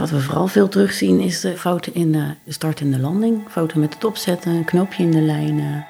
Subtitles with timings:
[0.00, 3.42] Wat we vooral veel terugzien is de fouten in de start en de landing.
[3.48, 5.86] Fouten met het opzetten, een knoopje in de lijn.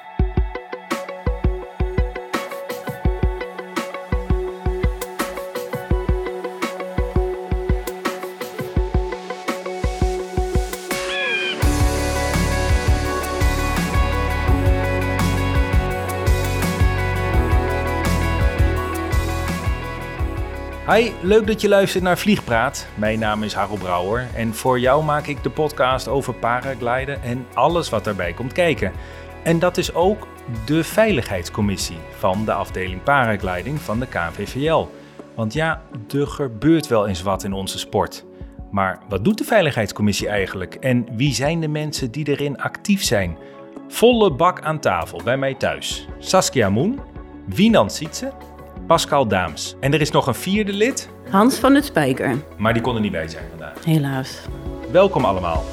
[20.95, 22.87] Hi, leuk dat je luistert naar Vliegpraat.
[22.95, 27.45] Mijn naam is Harold Brouwer en voor jou maak ik de podcast over paragliden en
[27.53, 28.91] alles wat daarbij komt kijken.
[29.43, 30.27] En dat is ook
[30.65, 34.87] de Veiligheidscommissie van de afdeling paragliding van de KNVVL.
[35.33, 35.81] Want ja,
[36.13, 38.25] er gebeurt wel eens wat in onze sport.
[38.71, 43.37] Maar wat doet de Veiligheidscommissie eigenlijk en wie zijn de mensen die erin actief zijn?
[43.87, 46.07] Volle bak aan tafel bij mij thuis.
[46.19, 46.99] Saskia Moen,
[47.45, 48.31] Wienand Sietse,
[48.87, 49.75] Pascal Daams.
[49.79, 53.01] En er is nog een vierde lid, Hans van het Spijker, maar die kon er
[53.01, 53.85] niet bij zijn vandaag.
[53.85, 54.39] helaas.
[54.91, 55.63] Welkom allemaal.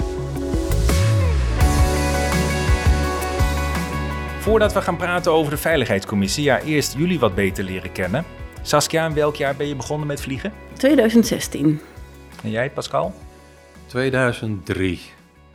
[4.41, 8.24] Voordat we gaan praten over de Veiligheidscommissie, ja, eerst jullie wat beter leren kennen.
[8.62, 10.52] Saskia, in welk jaar ben je begonnen met vliegen?
[10.72, 11.80] 2016.
[12.42, 13.14] En jij, Pascal?
[13.86, 15.00] 2003.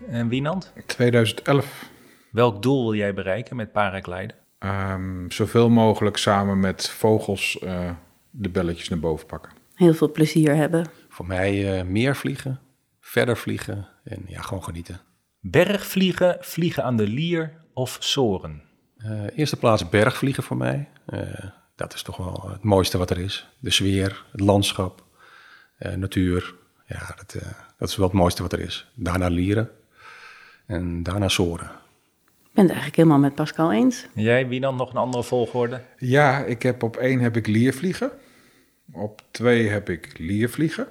[0.09, 0.73] En Wienand?
[0.86, 1.86] 2011.
[2.31, 4.36] Welk doel wil jij bereiken met paragliden?
[4.59, 7.91] Ehm, zoveel mogelijk samen met vogels eh,
[8.30, 9.52] de belletjes naar boven pakken.
[9.73, 10.89] Heel veel plezier hebben.
[11.09, 12.59] Voor mij eh, meer vliegen,
[12.99, 14.99] verder vliegen en ja, gewoon genieten.
[15.39, 18.61] Bergvliegen, vliegen aan de lier of soren?
[18.97, 20.89] Eh, eerste plaats bergvliegen voor mij.
[21.05, 21.44] Eh,
[21.75, 23.47] dat is toch wel het mooiste wat er is.
[23.59, 25.03] De sfeer, het landschap,
[25.77, 26.55] eh, natuur.
[26.86, 28.92] Ja, dat, eh, dat is wel het mooiste wat er is.
[28.95, 29.69] Daarna lieren
[30.66, 31.71] en daarna soren.
[32.58, 34.08] Ik ben het eigenlijk helemaal met Pascal eens.
[34.16, 35.81] En jij, Wienand, nog een andere volgorde?
[35.97, 38.11] Ja, ik heb op één heb ik liervliegen.
[38.91, 40.88] Op twee heb ik liervliegen.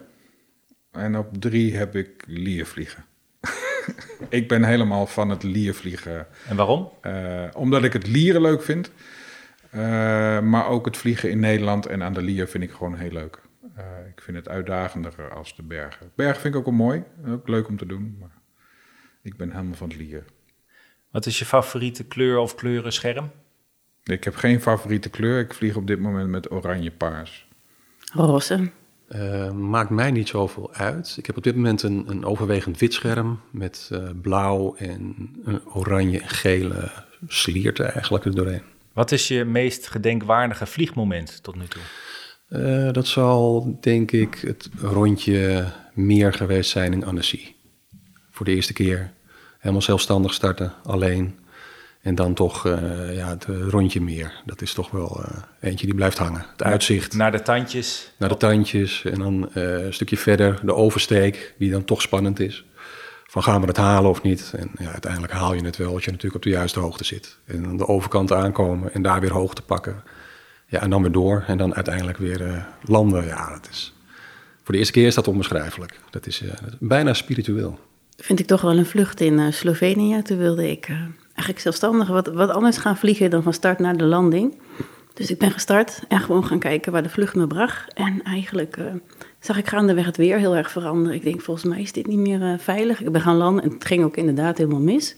[0.93, 3.05] En op drie heb ik liervliegen.
[4.29, 6.27] ik ben helemaal van het liervliegen.
[6.49, 6.91] En waarom?
[7.01, 8.91] eh, omdat ik het lieren leuk vind.
[9.71, 9.81] Eh,
[10.41, 13.41] maar ook het vliegen in Nederland en aan de lier vind ik gewoon heel leuk.
[13.75, 16.11] Eh, ik vind het uitdagender als de bergen.
[16.15, 17.03] Bergen vind ik ook wel mooi.
[17.27, 18.17] Ook leuk om te doen.
[18.21, 18.39] Maar
[19.23, 20.36] ik ben helemaal van het lieren.
[21.17, 23.31] Wat is je favoriete kleur of kleurenscherm?
[24.05, 25.41] Ik heb geen favoriete kleur.
[25.41, 27.47] Ik vlieg op dit moment met oranje-paars.
[28.13, 28.71] Roze.
[29.09, 31.15] Eh, maakt mij niet zoveel uit.
[31.19, 35.67] Ik heb op dit moment een, een overwegend wit scherm met eh, blauw en een
[35.67, 36.91] oranje en gele
[37.27, 38.63] slierte eigenlijk er doorheen.
[38.93, 41.83] Wat is je meest gedenkwaardige vliegmoment tot nu toe?
[42.49, 47.55] Eh, dat zal denk ik het rondje meer geweest zijn in Annecy.
[48.31, 49.15] Voor de eerste keer
[49.67, 51.39] helemaal zelfstandig starten, alleen.
[52.01, 54.33] En dan toch eh, ja, het eh, rondje meer.
[54.45, 56.47] Dat is toch wel eh, eentje die blijft hangen.
[56.53, 58.13] Het uitzicht Naar de tandjes.
[58.19, 62.65] naar de tandjes en dan een stukje verder de oversteek, die dan toch spannend is.
[63.25, 64.53] Van gaan we het halen of niet?
[64.57, 67.39] En ja, uiteindelijk haal je het wel als je natuurlijk op de juiste hoogte zit.
[67.45, 70.03] En aan de overkant aankomen en daar weer hoogte pakken.
[70.67, 73.27] Ja, en dan weer door en dan uiteindelijk weer landen.
[73.27, 73.95] Ja, dat is...
[74.63, 76.01] Voor de eerste keer is dat onbeschrijfelijk.
[76.11, 77.79] Dat is, dat is bijna spiritueel.
[78.17, 80.23] Vind ik toch wel een vlucht in eh, Slovenië.
[80.23, 83.97] Toen wilde ik eh, eigenlijk zelfstandig wat, wat anders gaan vliegen dan van start naar
[83.97, 84.55] de landing.
[85.15, 87.93] Dus ik ben gestart en gewoon gaan kijken waar de vlucht me bracht.
[87.95, 88.85] En eigenlijk eh,
[89.41, 91.17] zag ik gaandeweg het weer heel erg veranderen.
[91.17, 93.01] Ik denk, volgens mij is dit niet meer veilig.
[93.01, 95.17] Ik ben gaan landen en het ging ook inderdaad helemaal mis.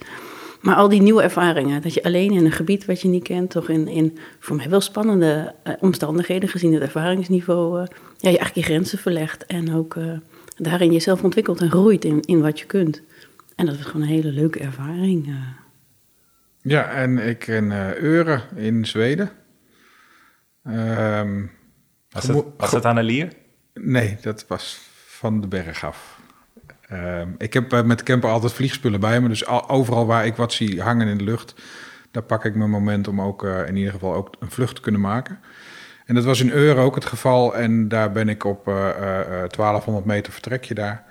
[0.61, 3.51] Maar al die nieuwe ervaringen, dat je alleen in een gebied wat je niet kent,
[3.51, 7.87] toch in, in voor mij wel spannende omstandigheden, gezien het ervaringsniveau, ja,
[8.17, 9.97] je eigenlijk je grenzen verlegt en ook
[10.59, 13.03] daarin jezelf ontwikkelt en groeit in, in wat je kunt.
[13.57, 15.27] En dat was gewoon een hele leuke ervaring.
[15.27, 15.35] eh.
[16.63, 19.31] Ja, en ik in eh Euren in Zweden.
[20.65, 21.43] Ehm,
[22.11, 23.33] Was dat, was dat aan de lier?
[23.75, 26.21] Nee, dat was van de berg af.
[26.89, 29.29] Ehm, ik heb eh, met de camper altijd vliegspullen bij me.
[29.29, 31.55] Dus al- overal waar ik wat zie hangen in de lucht,
[32.11, 34.81] daar pak ik mijn moment om ook eh, in ieder geval ook een vlucht te
[34.81, 35.39] kunnen maken.
[36.09, 37.57] En dat was in Euren ook het geval.
[37.57, 41.07] En daar ben ik op eh, eh, eh, 1200 meter vertrek je daar.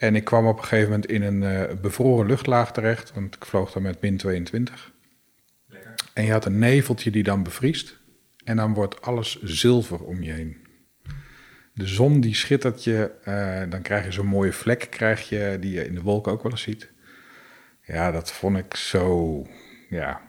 [0.00, 3.12] En ik kwam op een gegeven moment in een eh, bevroren luchtlaag terecht.
[3.14, 4.92] Want ik vloog daar met min 22.
[6.12, 7.98] En je had een neveltje die dan bevriest.
[8.44, 10.56] En dan wordt alles zilver om je heen.
[11.74, 15.72] De zon die schittert je, eh, dan krijg je zo'n mooie vlek krijg je, die
[15.72, 16.90] je in de wolken ook wel eens ziet.
[17.82, 19.46] Ja, dat vond ik zo,
[19.88, 20.20] ja,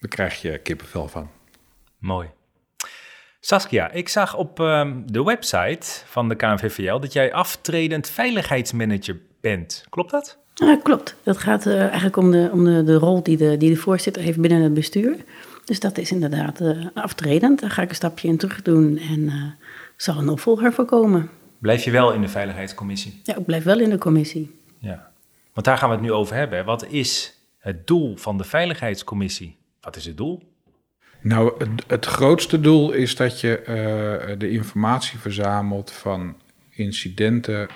[0.00, 1.30] daar krijg je kippenvel van.
[1.98, 2.28] Mooi.
[3.44, 9.84] Saskia, ik zag op ehm, de website van de KNVVL dat jij aftredend veiligheidsmanager bent.
[9.88, 10.38] Klopt dat?
[10.54, 11.16] Ja, klopt.
[11.22, 14.22] Dat gaat eh, eigenlijk om, de, om de, de rol die de, die de voorzitter
[14.22, 15.16] heeft binnen het bestuur.
[15.64, 17.60] Dus dat is inderdaad eh, aftredend.
[17.60, 19.66] Daar ga ik een stapje in terug doen en eh
[20.02, 21.30] zal een opvolger voor komen.
[21.58, 23.20] Blijf je wel in de veiligheidscommissie?
[23.22, 24.60] Ja, ik blijf wel in de commissie.
[24.78, 25.10] Ja.
[25.52, 26.64] Want daar gaan we het nu over hebben.
[26.64, 29.56] Wat is het doel van de veiligheidscommissie?
[29.80, 30.51] Wat is het doel?
[31.22, 36.36] Nou, het, het grootste doel is dat je uh, de informatie verzamelt van
[36.70, 37.68] incidenten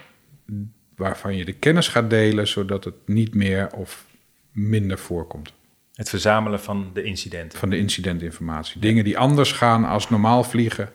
[0.96, 4.06] waarvan je de kennis gaat delen, zodat het niet meer of
[4.52, 5.52] minder voorkomt.
[5.94, 7.58] Het verzamelen van de incidenten.
[7.58, 8.81] Van de incidentinformatie.
[8.81, 10.90] Dingen die anders gaan als normaal vliegen,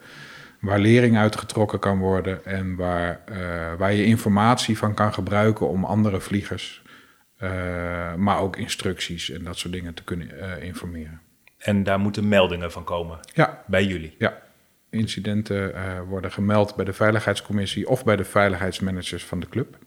[0.59, 3.38] waar lering uitgetrokken kan worden en waar, uh,
[3.77, 6.81] waar je informatie van kan gebruiken om andere vliegers,
[7.44, 11.21] uh, maar ook instructies en dat soort dingen te kunnen uh, informeren.
[11.62, 13.19] En daar moeten meldingen van komen?
[13.34, 13.63] Ja.
[13.68, 14.16] Bij jullie?
[14.18, 14.42] Ja.
[14.90, 15.74] Incidenten
[16.08, 19.78] worden gemeld bij de Veiligheidscommissie of bij de veiligheidsmanagers van de club.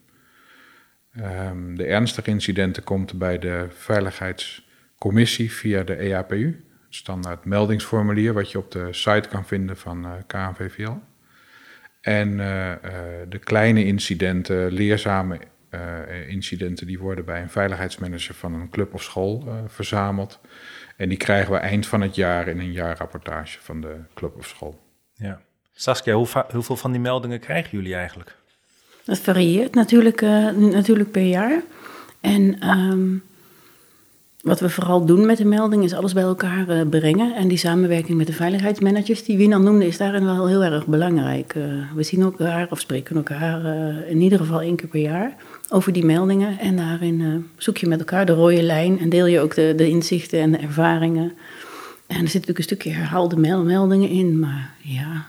[1.21, 8.59] Um, de ernstige incidenten komt bij de Veiligheidscommissie via de EAPU standaard meldingsformulier wat je
[8.59, 10.93] op de site kan vinden van uh, KNVVL.
[12.01, 12.73] En uh,
[13.29, 15.39] de kleine incidenten, leerzame
[16.29, 20.41] incidenten, die worden bij een veiligheidsmanager van een club of school verzameld.
[20.97, 24.47] En die krijgen we eind van het jaar in een jaarrapportage van de club of
[24.47, 24.81] school.
[25.15, 25.41] Ja.
[25.73, 28.37] Saskia, hoe hoeveel van die meldingen krijgen jullie eigenlijk?
[29.05, 30.21] Dat varieert natuurlijk,
[30.57, 31.63] natuurlijk per jaar.
[32.21, 33.23] En um,
[34.45, 37.35] wat we vooral doen met de melding is alles bij elkaar uh, brengen.
[37.35, 41.55] En die samenwerking met de veiligheidsmanagers, die Wienan noemde, is daarin wel heel erg belangrijk.
[41.55, 41.65] Uh,
[41.95, 45.37] we zien elkaar of spreken elkaar uh, in ieder geval één keer per jaar
[45.69, 46.59] over die meldingen.
[46.59, 49.89] En daarin zoek je met elkaar de rode lijn en deel je ook de, de
[49.89, 51.33] inzichten en de ervaringen.
[52.07, 55.27] En er zit natuurlijk een stukje herhaalde meldingen in, maar ja,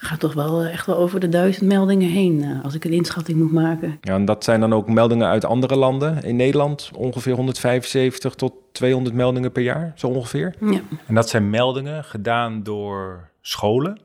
[0.00, 3.38] gaat toch wel echt wel over de duizend meldingen heen, uh, als ik een inschatting
[3.38, 3.98] moet maken.
[4.00, 6.22] Ja, en dat zijn dan ook meldingen uit andere landen.
[6.22, 10.54] In Nederland ongeveer 175 tot 200 meldingen per jaar, zo ongeveer.
[10.60, 10.80] Ja.
[11.06, 14.00] En dat zijn meldingen gedaan door scholen,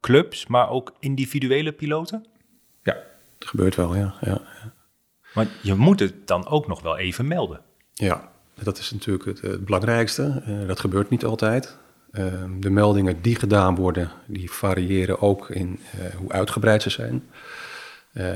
[0.00, 2.26] clubs, maar ook individuele piloten?
[2.82, 2.96] Ja,
[3.38, 4.14] dat gebeurt wel, ja.
[4.20, 4.72] ja, ja.
[5.34, 7.60] Maar je moet het dan ook nog wel even melden.
[7.92, 8.28] Ja,
[8.62, 10.42] dat is natuurlijk het, het belangrijkste.
[10.48, 11.78] Uh, dat gebeurt niet altijd.
[12.12, 17.24] Uh, de meldingen die gedaan worden, die variëren ook in uh, hoe uitgebreid ze zijn.
[18.12, 18.30] Uh,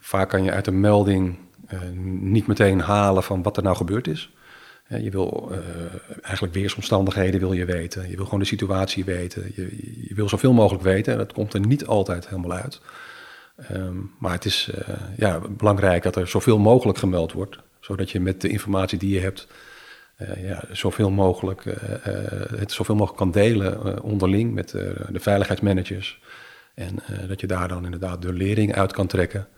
[0.00, 1.38] vaak kan je uit een melding
[2.20, 4.32] niet meteen halen van wat er nou gebeurd is.
[4.88, 5.52] je wil
[6.22, 8.10] eigenlijk weersomstandigheden wil je weten.
[8.10, 9.52] Je wil gewoon de situatie weten.
[9.54, 11.12] Je, wil zoveel mogelijk weten.
[11.12, 12.80] En dat komt er niet altijd helemaal uit.
[13.72, 14.70] Um, maar het is
[15.16, 17.58] ja, belangrijk dat er zoveel mogelijk gemeld wordt.
[17.80, 19.46] Zodat je met de informatie die je hebt
[20.36, 26.20] ja, zoveel mogelijk, uh, uh, het zoveel mogelijk kan delen onderling met de veiligheidsmanagers.
[26.74, 26.98] En
[27.28, 29.48] dat je daar dan inderdaad de lering uit kan trekken.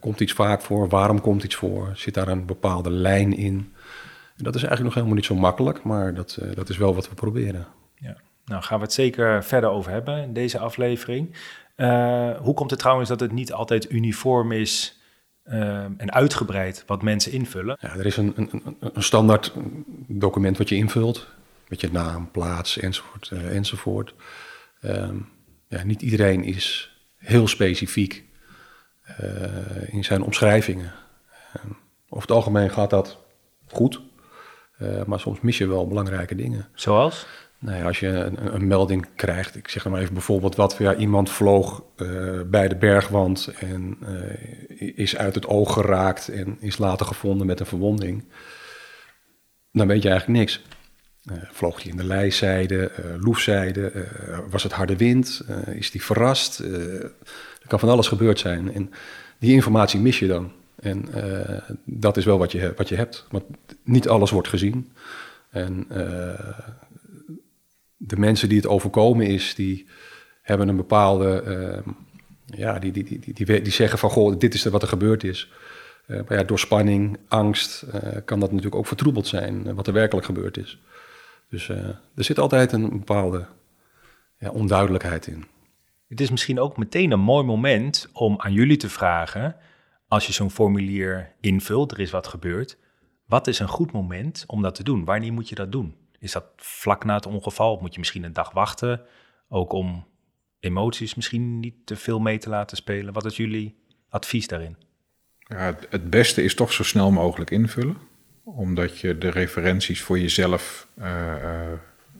[0.00, 0.88] komt iets vaak voor?
[0.88, 1.90] Waarom komt iets voor?
[1.94, 3.72] Zit daar een bepaalde lijn in?
[4.36, 7.08] En dat is eigenlijk nog helemaal niet zo makkelijk, maar dat, dat is wel wat
[7.08, 7.66] we proberen.
[7.94, 8.16] Ja.
[8.44, 11.36] Nou, gaan we het zeker verder over hebben in deze aflevering.
[12.42, 15.01] hoe komt het trouwens dat het niet altijd uniform is
[15.44, 17.76] uh, en uitgebreid wat mensen invullen.
[17.80, 19.52] Ja, er is een, een, een, standaard
[20.06, 21.26] document wat je invult,
[21.68, 23.30] met je naam, plaats enzovoort.
[23.32, 24.14] Uh, enzovoort.
[24.82, 25.28] Um,
[25.68, 28.24] ja, niet iedereen is heel specifiek
[29.20, 30.92] uh, in zijn omschrijvingen.
[31.64, 31.76] Um,
[32.08, 33.18] over het algemeen gaat dat
[33.66, 34.00] goed,
[35.06, 36.68] maar soms mis je wel belangrijke dingen.
[36.74, 37.26] Zoals?
[37.62, 41.30] Nou als je een, een, melding krijgt, ik zeg maar even bijvoorbeeld wat, ja, iemand
[41.30, 47.06] vloog uh, bij de bergwand en uh, is uit het oog geraakt en is later
[47.06, 48.24] gevonden met een verwonding,
[49.72, 50.62] dan weet je eigenlijk niks.
[51.32, 52.90] Uh, vloog hij in de lijzijde,
[53.20, 54.06] loefzijde,
[54.50, 55.42] was het harde wind,
[55.74, 56.58] is die verrast?
[56.58, 58.90] er kan van alles gebeurd zijn en
[59.38, 60.52] die informatie mis je dan.
[60.76, 61.08] En
[61.84, 63.44] dat is wel wat je, wat je hebt, want
[63.82, 64.92] niet alles wordt gezien.
[65.50, 65.86] En
[68.06, 69.86] de mensen die het overkomen is, die
[70.42, 71.42] hebben een bepaalde.
[71.46, 71.92] Uh,
[72.46, 75.52] ja, die, die, die, die, die, zeggen van goh, dit is wat er gebeurd is.
[76.06, 79.92] Uh, maar ja, door spanning, angst uh, kan dat natuurlijk ook vertroebeld zijn, wat er
[79.92, 80.80] werkelijk gebeurd is.
[81.48, 83.46] Dus er zit altijd een bepaalde
[84.38, 85.44] ja, onduidelijkheid in.
[86.08, 89.56] Het is misschien ook meteen een mooi moment om aan jullie te vragen,
[90.08, 92.76] als je zo'n formulier invult, er is wat gebeurd,
[93.26, 95.04] wat is een goed moment om dat te doen?
[95.04, 95.94] Wanneer moet je dat doen?
[96.22, 97.78] Is dat vlak na het ongeval?
[97.80, 99.00] Moet je misschien een dag wachten?
[99.48, 100.06] Ook om
[100.60, 103.12] emoties misschien niet te veel mee te laten spelen.
[103.12, 103.74] Wat is jullie
[104.08, 104.76] advies daarin?
[105.38, 107.96] Ja, het beste is toch zo snel mogelijk invullen.
[108.44, 111.72] Omdat je de referenties voor jezelf uh, uh,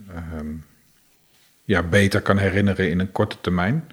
[0.08, 0.50] uh,
[1.64, 3.86] ja, beter kan herinneren in een korte termijn.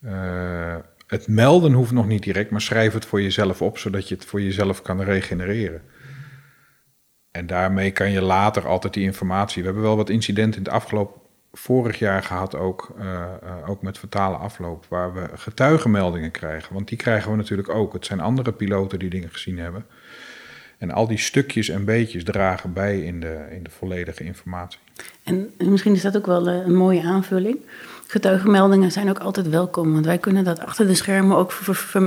[0.00, 4.14] Eh, het melden hoeft nog niet direct, maar schrijf het voor jezelf op, zodat je
[4.14, 5.82] het voor jezelf kan regenereren.
[7.30, 9.60] En daarmee kan je later altijd die informatie.
[9.62, 11.20] We hebben wel wat incidenten in het afgelopen
[11.52, 16.74] vorig jaar gehad ook, uh, uh, ook met fatale afloop, waar we getuigenmeldingen krijgen.
[16.74, 17.92] Want die krijgen we natuurlijk ook.
[17.92, 19.86] Het zijn andere piloten die dingen gezien hebben.
[20.78, 24.78] En al die stukjes en beetjes dragen bij in de, in de volledige informatie.
[25.22, 27.58] En misschien is dat ook wel een mooie aanvulling.
[28.10, 31.52] Getuigenmeldingen zijn ook altijd welkom, want wij kunnen dat achter de schermen ook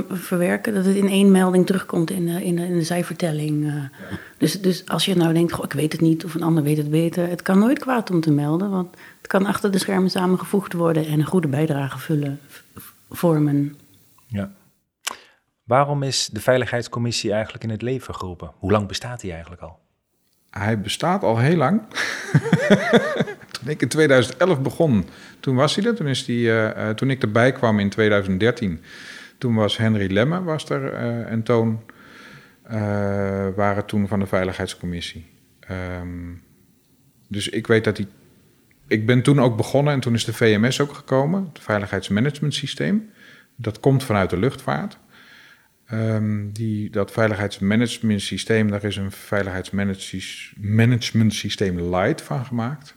[0.08, 3.64] verwerken, dat het in één melding terugkomt in de, in de, in de zijvertelling.
[3.64, 3.84] Uh.
[4.38, 6.76] Dus, dus als je nou denkt, goh, ik weet het niet of een ander weet
[6.76, 10.10] het beter, het kan nooit kwaad om te melden, want het kan achter de schermen
[10.10, 12.40] samengevoegd worden en een goede bijdrage vullen,
[13.10, 13.76] vormen.
[14.26, 14.50] Ja.
[15.62, 18.52] Waarom is de Veiligheidscommissie eigenlijk in het leven geroepen?
[18.58, 19.78] Hoe lang bestaat die eigenlijk al?
[20.50, 21.82] Hij bestaat al heel lang.
[23.66, 25.04] ik in 2011 begon,
[25.40, 25.94] toen was hij er.
[25.94, 28.80] Toen, is die, uh, toen ik erbij kwam in 2013,
[29.38, 31.80] toen was Henry Lemme was er uh, en Toon
[33.54, 35.26] waren toen van de Veiligheidscommissie.
[36.00, 36.42] Um,
[37.28, 38.06] dus ik weet dat hij.
[38.86, 43.10] Ik ben toen ook begonnen en toen is de VMS ook gekomen, het Veiligheidsmanagementsysteem.
[43.56, 44.98] Dat komt vanuit de luchtvaart.
[45.92, 52.96] Um, die, dat veiligheidsmanagement systeem, daar is een veiligheidsmanagement systeem light van gemaakt.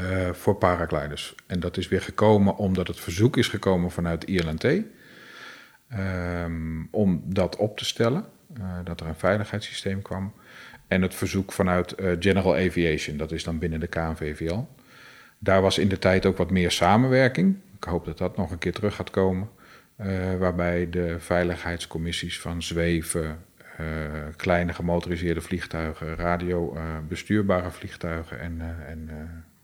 [0.00, 1.34] Uh, voor paragliders.
[1.46, 4.64] En dat is weer gekomen omdat het verzoek is gekomen vanuit ILNT.
[5.88, 8.24] Ehm, om dat op te stellen.
[8.58, 10.32] Uh, dat er een veiligheidssysteem kwam.
[10.88, 14.66] En het verzoek vanuit uh, General Aviation, dat is dan binnen de KNVVL.
[15.38, 17.56] Daar was in de tijd ook wat meer samenwerking.
[17.76, 19.48] Ik hoop dat dat nog een keer terug gaat komen.
[20.38, 23.38] Waarbij de veiligheidscommissies van zweven,
[24.36, 29.10] kleine gemotoriseerde vliegtuigen, radiobestuurbare uh, vliegtuigen en, en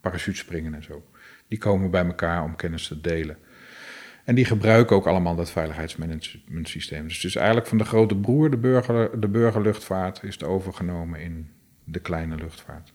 [0.00, 1.04] parachutespringen en zo.
[1.48, 3.38] Die komen bij elkaar om kennis te delen.
[4.24, 7.06] En die gebruiken ook allemaal dat veiligheidsmanagementsysteem.
[7.06, 11.20] Dus het is eigenlijk van de grote broer, de, burger, de burgerluchtvaart, is het overgenomen
[11.20, 11.50] in
[11.84, 12.92] de kleine luchtvaart.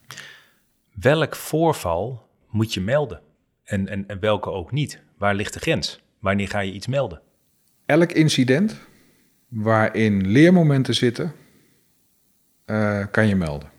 [0.94, 3.22] Welk voorval moet je melden?
[3.64, 5.02] En, en, en welke ook niet?
[5.18, 6.04] Waar ligt de grens?
[6.20, 7.22] Wanneer ga je iets melden?
[7.86, 8.80] Elk incident
[9.48, 11.34] waarin leermomenten zitten,
[12.66, 13.70] uh, kan je melden.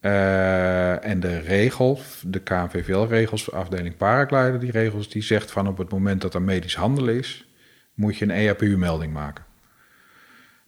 [0.00, 5.90] Uh, en de regels, de KNVVL-regels, afdeling paraglider, die regels, die zegt van op het
[5.90, 7.46] moment dat er medisch handelen is,
[7.94, 9.44] moet je een EAPU-melding maken.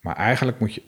[0.01, 0.83] Maar eigenlijk moet je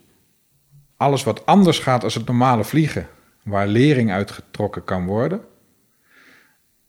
[0.97, 3.07] alles wat anders gaat als het normale vliegen,
[3.43, 5.41] waar lering uitgetrokken kan worden,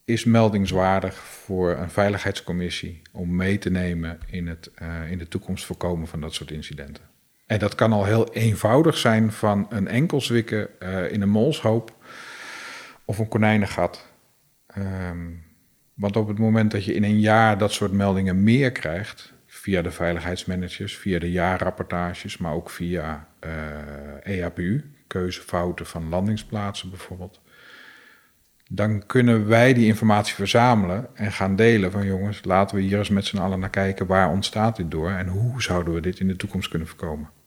[0.05, 5.65] is meldingswaardig voor een veiligheidscommissie om mee te nemen in het uh, in de toekomst
[5.65, 7.12] voorkomen van dat soort incidenten.
[7.53, 11.97] En dat kan al heel eenvoudig zijn van een enkelzwikken uh, in een molshoop
[13.05, 14.07] of een konijnengat.
[14.79, 15.45] Um,
[15.95, 19.83] want op het moment dat je in een jaar dat soort meldingen meer krijgt, via
[19.83, 27.41] de veiligheidsmanagers, via de jaarrapportages, maar ook via uh, EAPU, keuzefouten van landingsplaatsen bijvoorbeeld,
[28.71, 33.09] dan kunnen wij die informatie verzamelen en gaan delen van jongens, laten we hier eens
[33.09, 36.29] met z'n allen naar kijken waar ontstaat dit door en hoe zouden we dit in
[36.29, 37.41] de toekomst kunnen voorkomen.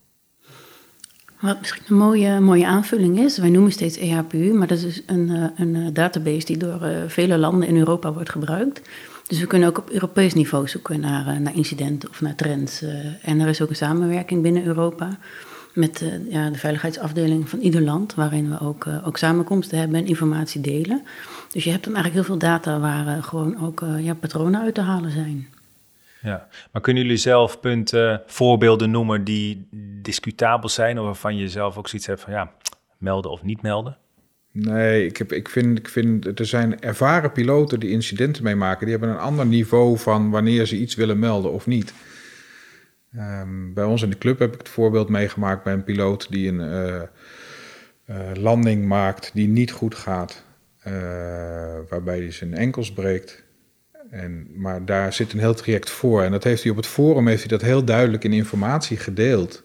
[1.40, 5.30] Wat misschien een mooie, mooie aanvulling is, wij noemen steeds EHPU, maar dat is een,
[5.30, 8.80] eh, een eh, database die door uh, vele landen in Europa wordt gebruikt.
[9.26, 12.84] Dus we kunnen ook op Europees niveau zoeken naar, naar incidenten of naar trends.
[13.22, 15.18] en er is ook een samenwerking binnen Europa
[15.74, 20.60] met ja, de veiligheidsafdeling van ieder land, waarin we ook, ook samenkomsten hebben en informatie
[20.60, 21.02] delen.
[21.52, 24.80] Dus je hebt dan eigenlijk heel veel data waar gewoon ook ja, patronen uit te
[24.80, 25.48] halen zijn.
[26.26, 29.68] Ja, maar kunnen jullie zelf punten, voorbeelden noemen die
[30.02, 32.52] discutabel zijn, of waarvan je zelf ook zoiets hebt van ja,
[32.98, 33.98] melden of niet melden?
[34.52, 38.86] Nee, ik, heb, ik, vind, ik vind, er zijn ervaren piloten die incidenten meemaken.
[38.86, 41.94] Die hebben een ander niveau van wanneer ze iets willen melden of niet.
[43.16, 46.48] Um, bij ons in de club heb ik het voorbeeld meegemaakt bij een piloot die
[46.48, 47.02] een uh,
[48.06, 50.44] uh, landing maakt die niet goed gaat,
[50.86, 50.92] uh,
[51.88, 53.44] waarbij hij zijn enkels breekt.
[54.10, 56.22] En, maar daar zit een heel traject voor.
[56.22, 59.64] En dat heeft hij op het forum heeft hij dat heel duidelijk in informatie gedeeld.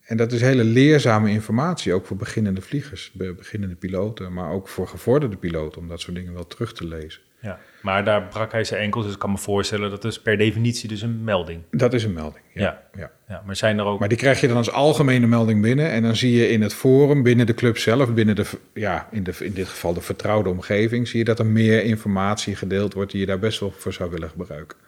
[0.00, 4.88] en dat is hele leerzame informatie, ook voor beginnende vliegers, beginnende piloten, maar ook voor
[4.88, 7.20] gevorderde piloten, om dat soort dingen wel terug te lezen.
[7.40, 10.38] Ja, maar daar brak hij zijn enkels, dus ik kan me voorstellen dat is per
[10.38, 11.62] definitie dus een melding.
[11.70, 12.62] Dat is een melding, ja.
[12.62, 13.00] ja.
[13.00, 13.10] ja.
[13.28, 13.98] ja maar zijn er ook...
[13.98, 16.74] Maar die krijg je dan als algemene melding binnen en dan zie je in het
[16.74, 20.48] forum, binnen de club zelf, binnen de, ja, in, de, in dit geval de vertrouwde
[20.48, 23.92] omgeving, zie je dat er meer informatie gedeeld wordt die je daar best wel voor
[23.92, 24.78] zou willen gebruiken.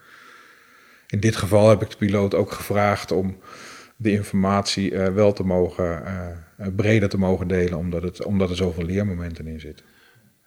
[1.07, 3.37] In dit geval heb ik de piloot ook gevraagd om
[3.97, 6.02] de informatie uh, wel te mogen,
[6.59, 9.85] uh, breder te mogen delen, omdat, het, omdat er zoveel leermomenten in zitten.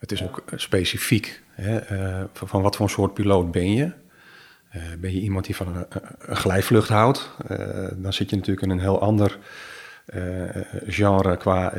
[0.01, 1.41] Het is ook specifiek.
[1.51, 3.91] Hè, uh, van wat voor soort piloot ben je?
[4.75, 5.85] Uh, ben je iemand die van een,
[6.35, 7.31] glijvlucht houdt?
[7.95, 9.37] Dan zit je natuurlijk in een heel ander
[10.87, 11.73] genre qua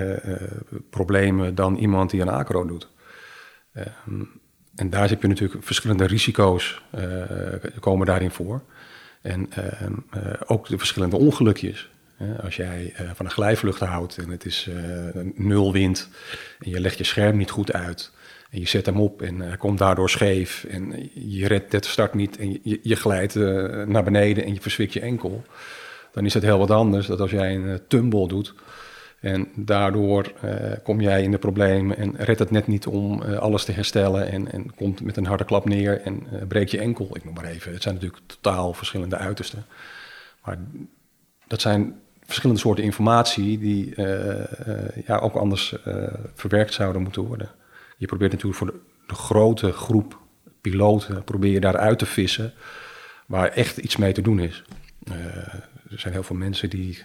[0.90, 2.88] problemen dan iemand die een acro doet.
[3.72, 4.22] Ehm,
[4.74, 6.82] en daar heb je natuurlijk verschillende risico's
[7.80, 8.62] komen daarin voor.
[9.22, 9.94] En ehm,
[10.46, 11.90] ook de verschillende ongelukjes.
[12.42, 14.68] Als jij van een glijvlucht houdt en het is
[15.34, 16.08] nul wind
[16.58, 18.12] en je legt je scherm niet goed uit
[18.50, 22.14] en je zet hem op en hij komt daardoor scheef en je redt het start
[22.14, 23.34] niet en je, glijdt
[23.86, 25.44] naar beneden en je verswikt je enkel,
[26.12, 28.54] dan is het heel wat anders dan als jij een tumble doet
[29.20, 30.32] en daardoor
[30.82, 34.52] kom jij in de problemen en redt het net niet om alles te herstellen en,
[34.52, 37.16] en, komt met een harde klap neer en breekt je enkel.
[37.16, 37.72] Ik noem maar even.
[37.72, 39.64] Het zijn natuurlijk totaal verschillende uitersten.
[40.44, 40.58] Maar
[41.46, 42.01] dat zijn
[42.32, 43.94] verschillende soorten informatie die
[45.06, 45.74] ja, ook anders
[46.34, 47.50] verwerkt zouden moeten worden.
[47.96, 50.20] Je probeert natuurlijk voor de, de grote groep
[50.60, 52.52] piloten, probeer je daaruit te vissen
[53.26, 54.62] waar echt iets mee te doen is.
[55.90, 56.98] er zijn heel veel mensen die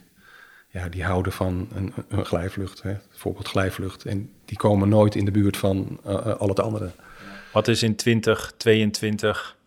[0.70, 4.06] ja, die houden van een, een glijvlucht, hè, bijvoorbeeld glijvlucht.
[4.06, 6.92] En die komen nooit in de buurt van uh, al het andere.
[7.54, 9.58] Wat is in 2022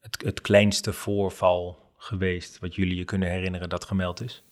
[0.00, 4.42] het, het kleinste voorval geweest wat jullie je kunnen herinneren dat gemeld is?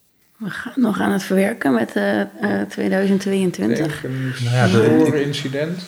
[0.40, 4.04] We gaan nog aan het verwerken met uh, uh, 2022.
[4.04, 5.82] Een nou incident.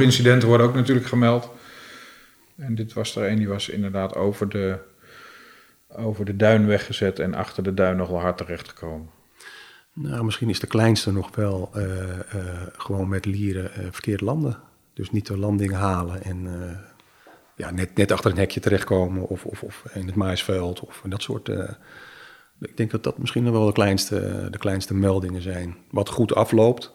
[0.00, 1.50] incidenten worden ook natuurlijk gemeld.
[2.56, 4.78] En dit was er een, die was inderdaad over de
[5.88, 9.08] over de duin weggezet en achter de duin nog wel hard terechtgekomen?
[9.92, 11.92] Nou, misschien is de kleinste nog wel uh, uh,
[12.76, 14.58] gewoon met lieren uh, verkeerd landen.
[14.94, 16.48] Dus niet de landing halen en
[17.56, 21.22] ja, net, net achter een hekje terechtkomen of, of, of in het maisveld of dat
[21.22, 21.50] soort.
[22.60, 25.76] Ik denk dat dat misschien wel de kleinste, de kleinste meldingen zijn.
[25.90, 26.92] Wat goed afloopt,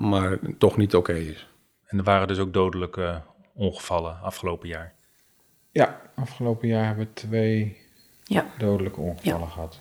[0.00, 1.48] maar toch niet oké is.
[1.86, 3.22] En er waren dus ook dodelijke
[3.54, 4.94] ongevallen afgelopen jaar?
[5.70, 7.76] Ja, afgelopen jaar hebben we twee
[8.24, 8.46] ja.
[8.58, 9.80] dodelijke ongevallen gehad.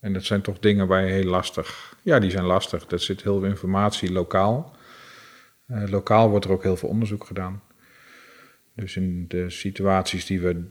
[0.00, 1.96] En dat zijn toch dingen waar je heel lastig...
[2.02, 2.90] Ja, die zijn lastig.
[2.90, 4.76] Er zit heel veel informatie lokaal.
[5.66, 7.62] Uh, lokaal wordt er ook heel veel onderzoek gedaan.
[8.74, 10.68] Dus in de situaties die we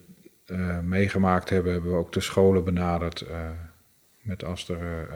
[0.49, 3.21] uh, meegemaakt hebben, hebben we ook de scholen benaderd.
[3.21, 3.49] Uh,
[4.21, 5.07] met als er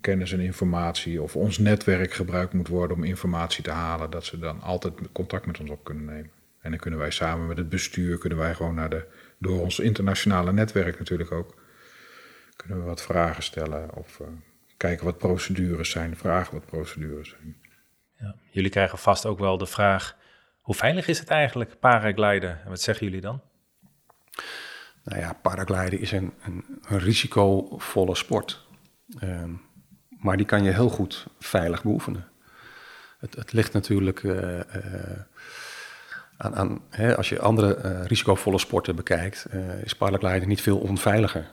[0.00, 4.38] kennis en informatie of ons netwerk gebruikt moet worden om informatie te halen, dat ze
[4.38, 6.30] dan altijd contact met ons op kunnen nemen.
[6.60, 9.04] En dan kunnen wij samen met het bestuur, kunnen wij gewoon naar de
[9.38, 11.54] door ons internationale netwerk natuurlijk ook,
[12.56, 14.20] kunnen we wat vragen stellen of
[14.76, 17.56] kijken wat procedures zijn, vragen wat procedures zijn.
[18.18, 20.16] Ja, jullie krijgen vast ook wel de vraag,
[20.60, 22.62] hoe veilig is het eigenlijk, paragliden?
[22.62, 23.42] En wat zeggen jullie dan?
[25.04, 28.66] Nou ja, paragliden is een, een, een risicovolle sport.
[29.24, 29.42] Uh,
[30.08, 32.26] maar die kan je heel goed veilig beoefenen.
[33.18, 34.22] Het, het ligt natuurlijk...
[34.22, 34.60] Uh,
[36.36, 39.46] aan, hè, als je andere uh, risicovolle sporten bekijkt,
[39.84, 41.50] is paragliden niet veel onveiliger.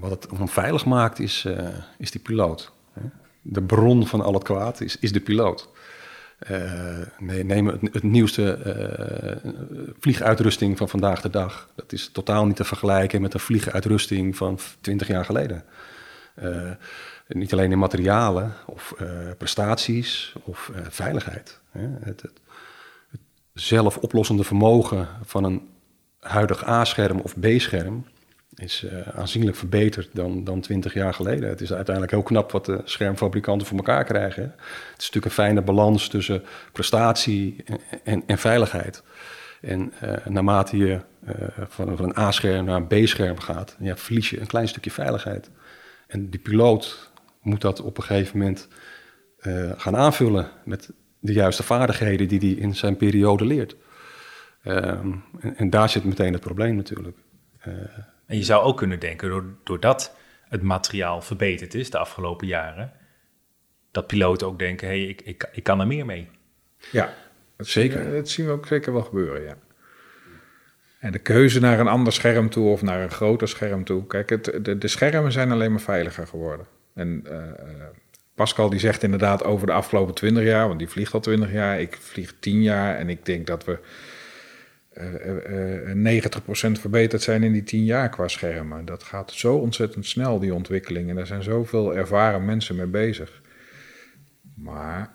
[0.00, 1.46] Wat het onveilig maakt, is,
[1.98, 2.72] is die piloot.
[2.92, 3.02] Hè.
[3.42, 5.68] De bron van al het kwaad is, is de piloot.
[7.18, 8.58] Nee, neem het, nieuwste
[10.00, 11.68] vlieguitrusting van vandaag de dag.
[11.74, 15.64] Dat is totaal niet te vergelijken met de vlieguitrusting van 20 jaar geleden.
[17.28, 18.94] niet alleen in materialen of
[19.38, 21.60] prestaties of veiligheid.
[21.70, 21.88] Hè.
[22.00, 22.40] Het, het,
[23.54, 25.68] zelfoplossende vermogen van een
[26.20, 28.04] huidig A-scherm of B-scherm
[28.54, 31.48] is uh, aanzienlijk verbeterd dan, dan 20 jaar geleden.
[31.48, 34.42] Het is uiteindelijk heel knap wat de schermfabrikanten voor elkaar krijgen.
[34.42, 37.64] Het is natuurlijk een fijne balans tussen prestatie
[38.04, 39.02] en, en, veiligheid.
[39.60, 41.00] En uh, naarmate je
[41.68, 45.50] van, van, een A-scherm naar een B-scherm gaat, ja, verlies je een klein stukje veiligheid.
[46.06, 47.10] En die piloot
[47.40, 48.68] moet dat op een gegeven moment
[49.76, 53.76] gaan aanvullen met de juiste vaardigheden die hij in zijn periode leert.
[54.62, 57.16] Ehm, en, en, daar zit meteen het probleem natuurlijk.
[58.26, 60.16] En je zou ook kunnen denken, doordat
[60.48, 62.92] het materiaal verbeterd is de afgelopen jaren,
[63.90, 66.28] dat piloten ook denken, hé, hey, ik, ik, ik kan er meer mee.
[66.90, 67.14] Ja,
[67.56, 68.12] dat zeker.
[68.12, 69.56] Dat zien we ook zeker wel gebeuren, ja.
[70.98, 74.06] En de keuze naar een ander scherm toe of naar een groter scherm toe.
[74.06, 76.66] Kijk, het, de, de schermen zijn alleen maar veiliger geworden.
[76.94, 77.38] En uh,
[78.34, 81.80] Pascal die zegt inderdaad over de afgelopen 20 jaar, want die vliegt al 20 jaar,
[81.80, 83.78] ik vlieg 10 jaar en ik denk dat we
[84.98, 86.26] uh, uh, 90%
[86.72, 88.84] verbeterd zijn in die 10 jaar qua schermen.
[88.84, 91.10] Dat gaat zo ontzettend snel, die ontwikkeling.
[91.10, 93.40] En er zijn zoveel ervaren mensen mee bezig.
[94.54, 95.14] Maar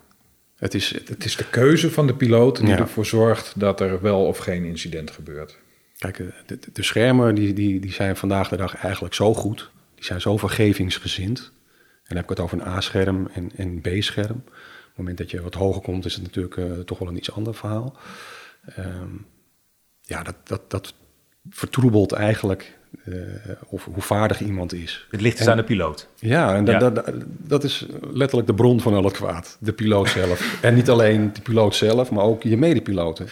[0.56, 4.26] het is, het is de keuze van de piloot die ervoor zorgt dat er wel
[4.26, 5.58] of geen incident gebeurt.
[5.98, 9.70] Kijk, de, de schermen die, die, die zijn vandaag de dag eigenlijk zo goed.
[9.94, 11.52] Die zijn zo vergevingsgezind
[12.08, 14.42] dan heb ik het over een A-scherm en een B-scherm.
[14.46, 14.52] Op
[14.86, 17.32] het moment dat je wat hoger komt, is het natuurlijk uh, toch wel een iets
[17.32, 17.96] ander verhaal.
[18.78, 19.26] Um,
[20.08, 20.94] ja, dat, dat, dat
[21.50, 23.12] vertroebelt eigenlijk eh,
[23.66, 25.06] of hoe vaardig iemand is.
[25.10, 26.08] Het ligt dus En- aan de piloot.
[26.18, 26.78] Ja, en da- Ja.
[26.78, 29.56] da- da- dat is letterlijk de bron van al het kwaad.
[29.60, 30.58] De piloot zelf.
[30.62, 33.28] en niet alleen de piloot zelf, maar ook je medepiloten.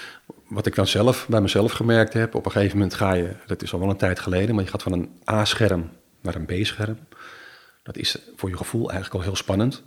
[0.49, 3.63] Wat ik dan zelf bij mezelf gemerkt heb, op een gegeven moment ga je, dat
[3.63, 6.99] is al wel een tijd geleden, maar je gaat van een A-scherm naar een B-scherm.
[7.83, 9.83] Dat is voor je gevoel eigenlijk al heel spannend.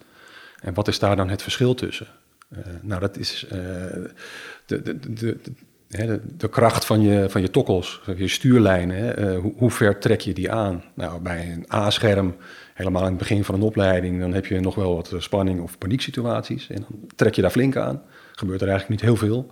[0.62, 2.08] En wat is daar dan het verschil tussen?
[2.50, 3.60] Eh, nou, dat is eh,
[4.66, 5.38] de, de, de,
[5.90, 8.98] hè, de, kracht van je, van je tokkels, je stuurlijnen.
[8.98, 10.84] Hè, eh, hoe, hoe ver trek je die aan?
[10.94, 12.36] Nou, bij een A-scherm,
[12.74, 15.78] helemaal aan het begin van een opleiding, dan heb je nog wel wat spanning of
[15.78, 16.70] panieksituaties.
[16.70, 18.02] En dan trek je daar flink aan.
[18.32, 19.52] Gebeurt er eigenlijk niet heel veel.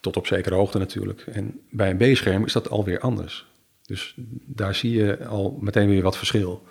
[0.00, 1.24] Tot op zekere hoogte natuurlijk.
[1.32, 3.46] En bij een B-scherm is dat alweer anders.
[3.86, 4.14] Dus
[4.46, 6.62] daar zie je al meteen weer wat verschil.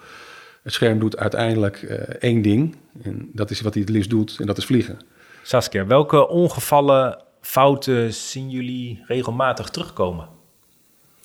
[0.63, 2.75] Het scherm doet uiteindelijk eh, één ding.
[3.01, 4.37] En dat is wat hij het liefst doet.
[4.39, 4.99] En dat is vliegen.
[5.43, 10.27] Saskia, welke ongevallen fouten zien jullie regelmatig terugkomen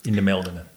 [0.01, 0.67] in de meldingen?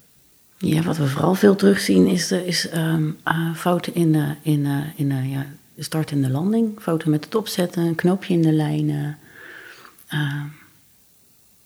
[0.58, 4.66] Ja, wat we vooral veel terugzien is, eh, is ehm, ah, fouten in, de, in,
[4.66, 5.46] eh, in ja,
[5.78, 6.78] start en de landing.
[6.80, 8.90] Fouten met het opzetten, een knoopje in de lijn.
[8.90, 10.44] eh, ah,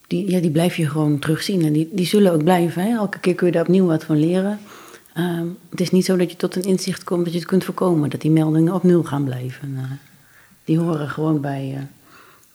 [0.06, 1.64] die, ja, die blijf je gewoon terugzien.
[1.64, 2.82] En die, die zullen ook blijven.
[2.82, 2.96] Hè?
[2.96, 4.58] Elke keer kun je daar opnieuw wat van leren.
[5.14, 7.64] Ehm, het is niet zo dat je tot een inzicht komt dat je het kunt
[7.64, 8.10] voorkomen.
[8.10, 9.74] Dat die meldingen op nul gaan blijven.
[9.76, 9.82] Eh,
[10.64, 11.82] die horen gewoon bij, eh,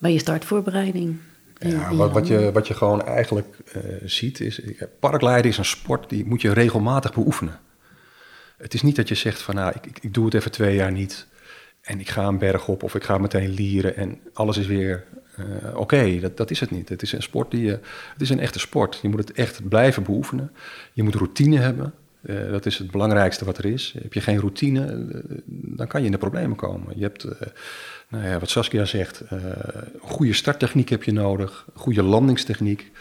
[0.01, 1.17] bij je startvoorbereiding.
[1.59, 4.61] Ja, wat, wat, je, wat je gewoon eigenlijk eh, ziet is...
[4.99, 7.59] Parkleiden is een sport die moet je regelmatig beoefenen.
[8.57, 9.55] Het is niet dat je zegt van...
[9.55, 11.27] Nou, ik, ik, ik doe het even twee jaar niet...
[11.81, 13.95] en ik ga een berg op of ik ga meteen lieren...
[13.95, 15.03] en alles is weer
[15.35, 16.19] eh, oké.
[16.19, 16.89] Dat, dat is het niet.
[16.89, 17.79] Het is een sport die je...
[18.13, 18.99] Het is een echte sport.
[19.01, 20.51] Je moet het echt blijven beoefenen.
[20.93, 21.93] Je moet routine hebben.
[22.21, 23.95] Eh, dat is het belangrijkste wat er is.
[24.01, 26.93] Heb je geen routine, eh, dan kan je in de problemen komen.
[26.95, 27.47] Je hebt, eh,
[28.12, 29.38] nou ja, wat Saskia zegt, eh,
[29.93, 32.91] een goede starttechniek heb je nodig, goede landingstechniek.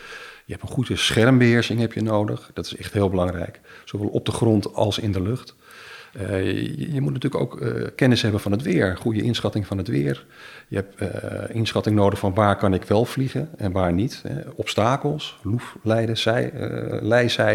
[0.45, 2.51] Je hebt een goede schermbeheersing heb je nodig.
[2.55, 5.55] Dat is echt heel belangrijk, zowel op de grond als in de lucht.
[6.13, 9.89] Eh, je, moet natuurlijk ook eh, kennis hebben van het weer, goede inschatting van het
[9.89, 10.27] weer.
[10.69, 14.23] Je hebt eh, inschatting nodig van waar kan ik wel vliegen en waar niet.
[14.29, 14.41] Hè.
[14.55, 17.55] Obstakels, loeflijden, zij, eh.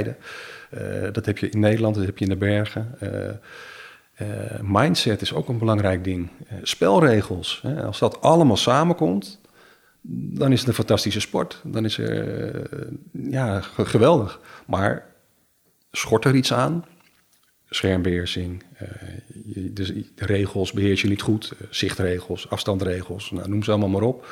[0.69, 2.97] Eh, dat heb je in Nederland, dat heb je in de bergen.
[4.15, 4.27] Eh,
[4.61, 6.29] mindset is ook een belangrijk ding.
[6.47, 7.83] Eh, spelregels, hè.
[7.83, 9.39] als dat allemaal samenkomt,
[10.07, 11.61] dan is het een fantastische sport.
[11.63, 14.39] Dan is er, eh, ja, ge- geweldig.
[14.67, 15.05] Maar
[15.91, 16.85] schort er iets aan,
[17.69, 18.87] schermbeheersing, eh,
[19.71, 24.27] dus regels beheers je niet goed, zichtregels, afstandregels, nou, noem ze allemaal maar op.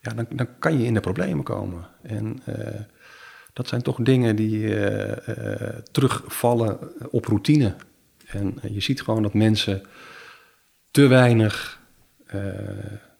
[0.00, 1.88] Ja, dan, dan kan je in de problemen komen.
[2.02, 2.42] En
[3.52, 4.74] dat zijn toch dingen die
[5.90, 6.78] terugvallen
[7.10, 7.74] op routine.
[8.28, 9.82] En eh, je ziet gewoon dat mensen
[10.90, 11.80] te weinig,
[12.26, 12.40] eh,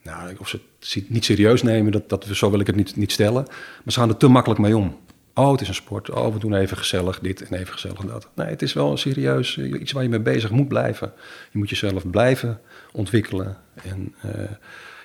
[0.03, 3.13] nou, of ze het niet serieus nemen, dat, dat, zo wil ik het niet, niet
[3.13, 3.43] stellen,
[3.85, 4.99] maar ze gaan er te makkelijk mee om.
[5.35, 6.11] Oh, het is een sport.
[6.11, 8.29] Oh, we doen even gezellig dit en even gezellig dat.
[8.35, 11.13] Nee, het is wel een serieus eh, iets waar je mee bezig moet blijven.
[11.53, 12.61] Je moet jezelf blijven
[12.93, 13.57] ontwikkelen.
[13.83, 14.15] En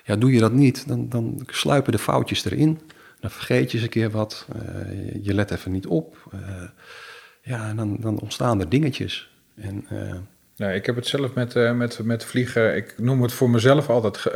[0.04, 2.80] ja, doe je dat niet, dan, dan sluipen de foutjes erin.
[3.20, 4.46] Dan vergeet je eens een keer wat.
[5.22, 6.34] je- let even niet op.
[7.42, 9.33] ja, en dan, dan ontstaan er dingetjes.
[9.56, 10.14] En eh,
[10.56, 12.76] Nee, ik heb het zelf met, eh, met, met vliegen.
[12.76, 14.26] Ik noem het voor mezelf altijd.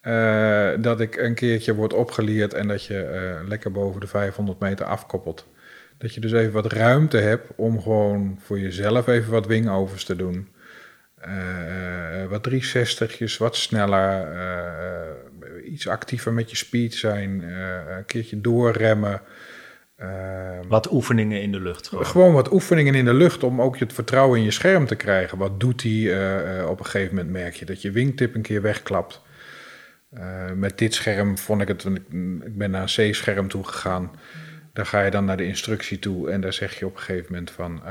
[0.00, 4.86] Eh, dat ik een keertje word opgeleerd en dat je lekker boven de 500 meter
[4.86, 5.46] afkoppelt.
[5.98, 10.16] Dat je dus even wat ruimte hebt om gewoon voor jezelf even wat wingovers te
[10.16, 10.48] doen.
[12.28, 14.28] Wat 360's, wat sneller,
[15.64, 17.42] iets actiever met je speed zijn,
[17.96, 19.20] een keertje doorremmen.
[20.08, 21.88] Eh, Wat oefeningen in de lucht.
[21.88, 22.06] Gewoon.
[22.06, 24.94] gewoon wat oefeningen in de lucht om ook je het vertrouwen in je scherm te
[24.94, 25.38] krijgen.
[25.38, 25.92] Wat doet hij?
[25.92, 29.22] eh, eh, op een gegeven moment merk je dat je wingtip een keer wegklapt.
[30.10, 34.10] Eh, met dit scherm vond ik het, ik, ben naar een C-scherm toe gegaan.
[34.72, 37.26] Daar ga je dan naar de instructie toe en daar zeg je op een gegeven
[37.30, 37.82] moment van...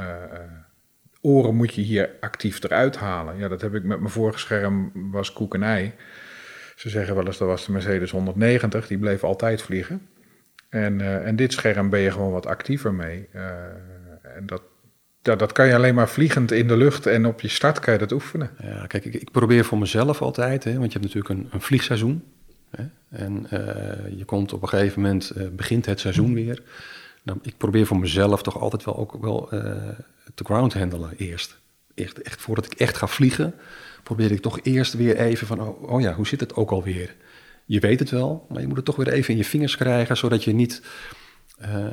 [1.21, 3.37] oren moet je hier actief eruit halen.
[3.37, 5.93] Ja, dat heb ik met mijn vorige scherm, was koek en ei.
[6.75, 10.07] Ze zeggen wel eens, dat was de Mercedes 190, die bleef altijd vliegen.
[10.73, 13.27] En, eh, en dit scherm ben je gewoon wat actiever mee.
[13.31, 13.41] Eh,
[14.35, 14.61] en dat,
[15.21, 17.99] dat kan je alleen maar vliegend in de lucht en op je start kan je
[17.99, 18.49] dat oefenen.
[18.61, 21.61] Ja, kijk, ik, ik probeer voor mezelf altijd, hè, want je hebt natuurlijk een, een
[21.61, 22.23] vliegseizoen.
[22.69, 26.61] Hè, en eh, je komt op een gegeven moment, begint het seizoen weer.
[27.41, 29.47] Ik probeer voor mezelf toch altijd wel ook wel
[30.35, 31.59] te ground handelen eerst.
[31.95, 33.53] Echt, echt, voordat ik echt ga vliegen,
[34.03, 37.15] probeer ik toch eerst weer even van, oh, oh ja, hoe zit het ook alweer?
[37.65, 40.17] Je weet het wel, maar je moet het toch weer even in je vingers krijgen,
[40.17, 40.81] zodat je niet
[41.57, 41.85] eh,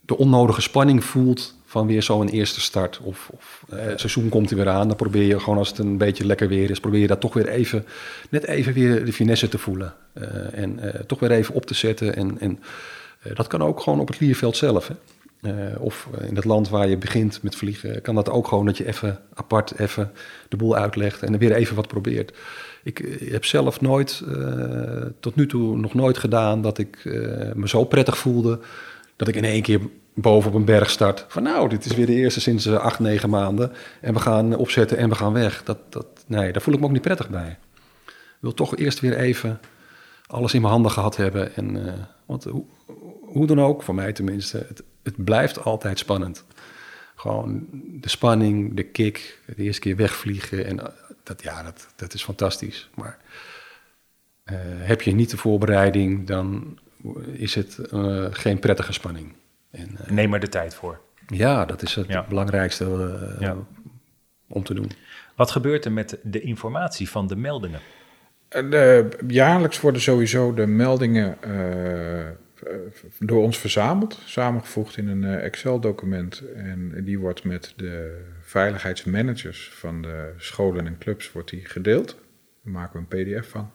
[0.00, 3.00] de onnodige spanning voelt van weer zo'n eerste start.
[3.02, 5.78] Of, of eh, het seizoen komt er weer aan, dan probeer je gewoon als het
[5.78, 7.86] een beetje lekker weer is, probeer je dat toch weer even,
[8.30, 9.94] net even weer de finesse te voelen.
[10.12, 12.16] Eh, en toch weer even op te zetten.
[12.16, 12.60] En, en
[13.34, 14.88] dat kan ook gewoon op het lierveld zelf.
[14.88, 14.94] Hè?
[15.46, 18.76] Eh, of in het land waar je begint met vliegen, kan dat ook gewoon dat
[18.76, 20.12] je even apart even
[20.48, 22.36] de boel uitlegt en er weer even wat probeert.
[22.82, 27.12] Ik, ik heb zelf nooit, eh, tot nu toe nog nooit gedaan dat ik eh,
[27.54, 28.60] me zo prettig voelde
[29.16, 29.80] dat ik in één keer
[30.14, 31.24] boven op een berg start.
[31.28, 33.72] Van nou, dit is weer de eerste sinds acht, negen maanden.
[34.00, 35.62] En we gaan opzetten en we gaan weg.
[35.64, 37.58] Dat, dat, nee, daar voel ik me ook niet prettig bij.
[38.06, 39.60] Ik wil toch eerst weer even
[40.26, 41.56] alles in mijn handen gehad hebben.
[41.56, 41.94] En,
[42.26, 42.64] want hoe,
[43.20, 46.44] hoe dan ook, voor mij tenminste, het, het blijft altijd spannend.
[47.14, 47.66] Gewoon
[48.00, 50.66] de spanning, de kick, de eerste keer wegvliegen.
[50.66, 50.92] En
[51.22, 52.90] dat, ja, dat, dat is fantastisch.
[52.94, 53.18] Maar
[54.44, 56.78] uh, heb je niet de voorbereiding, dan
[57.32, 59.34] is het uh, geen prettige spanning.
[59.70, 61.00] En, uh, Neem er de tijd voor.
[61.26, 62.24] Ja, dat is het ja.
[62.28, 63.56] belangrijkste uh, ja.
[64.48, 64.90] om te doen.
[65.34, 67.80] Wat gebeurt er met de informatie van de meldingen?
[68.48, 71.38] De, jaarlijks worden sowieso de meldingen
[73.18, 76.42] door ons verzameld, samengevoegd in een Excel-document.
[76.54, 82.16] En die wordt met de veiligheidsmanagers van de scholen en clubs wordt die gedeeld.
[82.62, 83.70] Daar maken we een PDF van.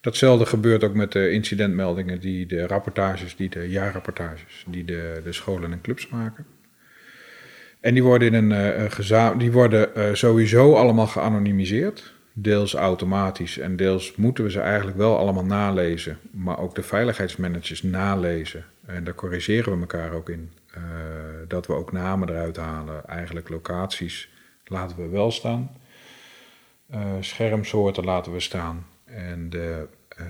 [0.00, 5.32] Datzelfde gebeurt ook met de incidentmeldingen, die de rapportages, die de jaarrapportages, die de, de
[5.32, 6.46] scholen en clubs maken.
[7.80, 12.14] En die worden, in een, uh, die worden sowieso allemaal geanonimiseerd.
[12.40, 16.18] Deels automatisch en deels moeten we ze eigenlijk wel allemaal nalezen.
[16.30, 18.64] Maar ook de veiligheidsmanagers nalezen.
[18.86, 20.50] En daar corrigeren we elkaar ook in.
[20.76, 20.82] Uh,
[21.48, 23.06] dat we ook namen eruit halen.
[23.06, 24.28] Eigenlijk locaties
[24.64, 25.70] laten we wel staan.
[27.20, 28.86] schermsoorten laten we staan.
[29.04, 29.86] En de,
[30.20, 30.26] uh,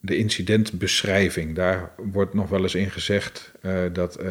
[0.00, 3.52] de incidentbeschrijving, daar wordt nog wel eens in gezegd
[3.92, 4.26] dat uh,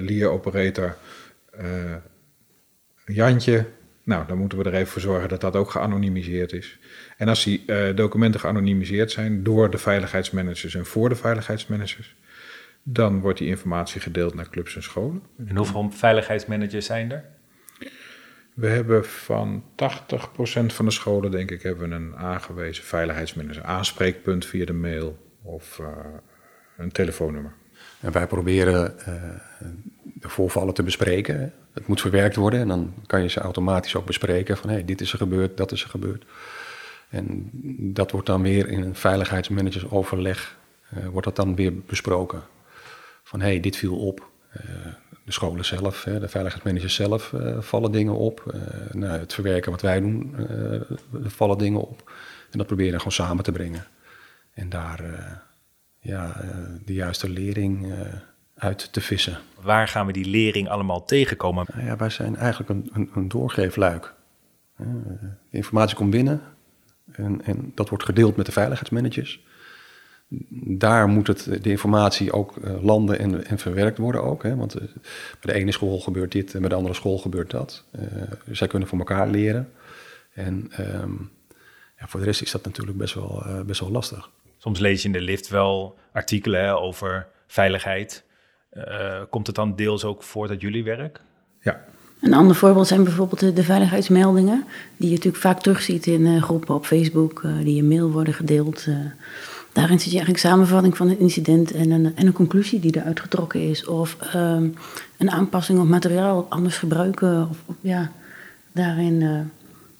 [0.00, 0.96] Lear operator
[3.06, 3.66] Jantje,
[4.04, 6.78] nou dan moeten we er even voor zorgen dat dat ook geanonimiseerd is.
[7.16, 7.64] En als die
[7.94, 12.14] documenten geanonimiseerd zijn door de veiligheidsmanagers en voor de veiligheidsmanagers,
[12.82, 15.22] dan wordt die informatie gedeeld naar clubs en scholen.
[15.46, 17.24] En hoeveel veiligheidsmanagers zijn er?
[18.54, 19.66] We hebben van 80%
[20.66, 23.62] van de scholen, denk ik, hebben een aangewezen veiligheidsmanager.
[23.62, 25.88] Aanspreekpunt via de mail of uh,
[26.76, 27.52] een telefoonnummer.
[28.00, 29.06] En wij proberen uh,
[30.02, 31.52] de voorvallen te bespreken.
[31.74, 35.00] Het moet verwerkt worden en dan kan je ze automatisch ook bespreken van hey, dit
[35.00, 36.24] is er gebeurd, dat is er gebeurd.
[37.08, 37.50] En
[37.92, 40.56] dat wordt dan weer in een veiligheidsmanagersoverleg,
[40.98, 42.42] uh, wordt dat dan weer besproken.
[43.22, 44.32] Van hey, dit viel op
[45.24, 48.54] de scholen zelf, de veiligheidsmanagers zelf uh, vallen dingen op.
[48.92, 50.36] Nou, het verwerken wat wij doen,
[51.22, 52.12] vallen dingen op.
[52.50, 53.86] En dat proberen we gewoon samen te brengen.
[54.52, 55.00] En daar
[55.98, 56.44] ja,
[56.84, 57.94] de juiste lering
[58.64, 59.38] uit te vissen.
[59.60, 61.66] Waar gaan we die lering allemaal tegenkomen?
[61.74, 64.14] Nou ja, wij zijn eigenlijk een, een, een doorgeefluik.
[64.76, 66.42] de informatie komt binnen
[67.12, 69.40] en, en dat wordt gedeeld met de veiligheidsmanagers
[70.78, 74.42] daar moet het, de informatie ook uh, landen en, en, verwerkt worden ook.
[74.42, 74.56] Hè?
[74.56, 74.82] Want uh,
[75.40, 77.84] bij de ene school gebeurt dit en bij de andere school gebeurt dat.
[78.00, 79.72] Uh, zij kunnen voor elkaar leren.
[80.32, 80.70] En
[81.02, 81.30] um,
[81.98, 84.30] ja, voor de rest is dat natuurlijk best wel, best wel lastig.
[84.58, 88.24] Soms lees je in de lift wel artikelen over veiligheid.
[89.30, 91.20] Komt het dan deels ook voort uit jullie werk?
[91.60, 91.84] Ja.
[92.20, 94.64] Een ander voorbeeld zijn bijvoorbeeld de, de veiligheidsmeldingen,
[94.96, 98.86] die je natuurlijk vaak terugziet in groepen op Facebook, die in mail worden gedeeld.
[99.74, 103.20] Daarin zit je eigenlijk samenvatting van een incident en een, en een conclusie die eruit
[103.20, 103.86] getrokken is.
[103.86, 104.74] Of um,
[105.16, 107.48] een aanpassing op materiaal anders gebruiken.
[107.50, 108.12] Of, of ja,
[108.72, 109.40] daarin uh,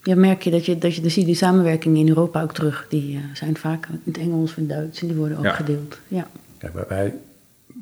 [0.03, 2.85] ja, merk je dat je, dat je dan zie die samenwerking in Europa ook terug.
[2.89, 5.43] Die uh, zijn vaak in het Engels of in het Duits en die worden ook
[5.43, 5.53] ja.
[5.53, 5.99] gedeeld.
[6.07, 6.27] Ja.
[6.57, 7.13] Kijk, wij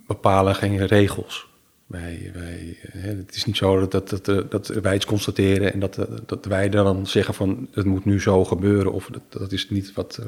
[0.08, 1.52] bepalen geen regels.
[1.86, 6.08] Wij, wij, het is niet zo dat, dat, dat, dat wij iets constateren en dat,
[6.26, 8.92] dat wij dan zeggen van het moet nu zo gebeuren.
[8.92, 10.20] Of dat, dat is niet wat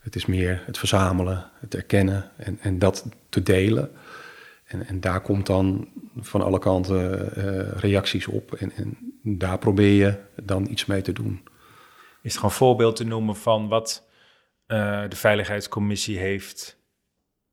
[0.00, 3.90] het is meer het verzamelen, het erkennen en, en dat te delen.
[4.64, 8.54] En, en daar komt dan van alle kanten uh, reacties op.
[8.54, 11.48] En, en daar probeer je dan iets mee te doen.
[12.22, 14.08] Is gewoon een voorbeeld te noemen van wat
[14.66, 16.78] de Veiligheidscommissie heeft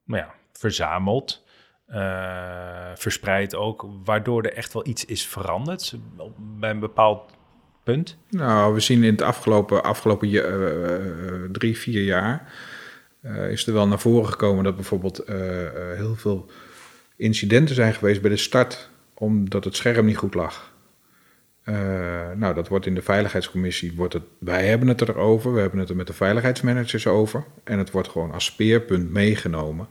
[0.04, 1.44] nou ja, verzameld,
[1.90, 5.96] uh, verspreid ook, waardoor er echt wel iets is veranderd
[6.38, 7.32] bij een bepaald
[7.84, 8.18] punt?
[8.30, 12.54] Nou, we zien in het afgelopen, afgelopen uh, drie, vier jaar...
[13.50, 15.24] Is er wel naar voren gekomen dat bijvoorbeeld
[15.96, 16.50] heel veel
[17.16, 18.90] incidenten zijn geweest bij de start...
[19.14, 20.74] omdat het scherm niet goed lag.
[22.36, 23.96] nou, dat wordt in de veiligheidscommissie...
[23.96, 27.44] Wordt het, wij hebben het erover, we hebben het er met de veiligheidsmanagers over...
[27.64, 29.88] en het wordt gewoon als speerpunt meegenomen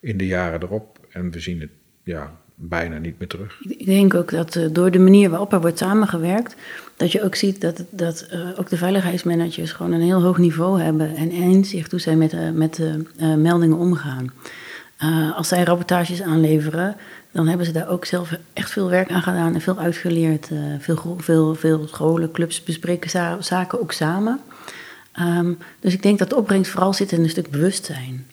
[0.00, 0.98] in de jaren erop.
[1.12, 1.70] En we zien het
[2.02, 3.60] ja, bijna niet meer terug.
[3.60, 6.56] Ik denk ook dat uh, door de manier waarop er wordt samengewerkt,
[6.96, 10.80] dat je ook ziet dat, dat uh, ook de veiligheidsmanagers gewoon een heel hoog niveau
[10.80, 12.80] hebben en inzicht hoe zij met, uh, met
[13.18, 14.32] meldingen omgaan.
[15.34, 16.96] Als zij rapportages aanleveren,
[17.32, 20.50] dan hebben ze daar ook zelf echt veel werk aan gedaan en veel uitgeleerd.
[20.78, 24.40] Veel, veel, veel scholen, clubs bespreken za zaken ook samen.
[25.20, 28.26] Um, dus ik denk dat de opbrengst vooral zit in een stuk bewustzijn.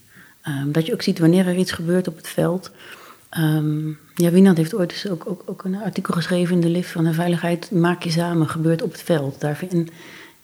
[0.48, 2.72] Um, dat je ook ziet wanneer er iets gebeurt op het veld.
[3.38, 6.92] Um, ja, Wienand heeft ooit dus ook, ook, ook, een artikel geschreven in de lift
[6.92, 7.72] van de veiligheid.
[7.72, 9.42] Maak je samen, gebeurt op het veld.
[9.42, 9.92] Daar vind,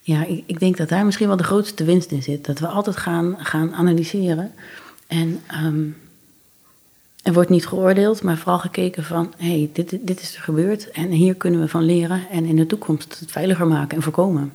[0.01, 2.45] ja, ik, ik, denk dat daar misschien wel de grootste winst in zit.
[2.45, 4.51] Dat we altijd gaan, gaan analyseren.
[5.07, 5.97] En um,
[7.23, 9.33] er wordt niet geoordeeld, maar vooral gekeken van...
[9.37, 12.29] hé, hey, dit, dit is er gebeurd en hier kunnen we van leren...
[12.29, 14.53] en in de toekomst het veiliger maken en voorkomen.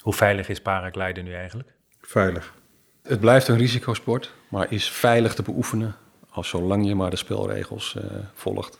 [0.00, 1.68] Hoe veilig is paragliden nu eigenlijk?
[2.00, 2.54] Veilig.
[3.02, 5.94] Het blijft een risicosport, maar is veilig te beoefenen...
[6.30, 8.78] als zolang je maar de spelregels uh, volgt.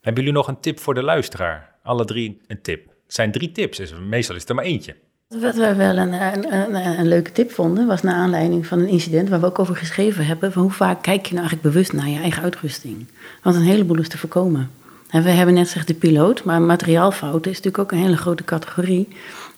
[0.00, 1.74] Hebben jullie nog een tip voor de luisteraar?
[1.82, 2.86] Alle drie een tip.
[2.86, 4.96] Het zijn drie tips, dus meestal is het er maar eentje.
[5.28, 8.88] Wat wij wel een, een, een, een, leuke tip vonden, was naar aanleiding van een
[8.88, 11.92] incident waar we ook over geschreven hebben: van hoe vaak kijk je nou eigenlijk bewust
[11.92, 13.06] naar je eigen uitrusting?
[13.42, 14.70] Want een heleboel is te voorkomen.
[15.16, 18.44] En we hebben net gezegd de piloot, maar materiaalfouten is natuurlijk ook een hele grote
[18.44, 19.08] categorie.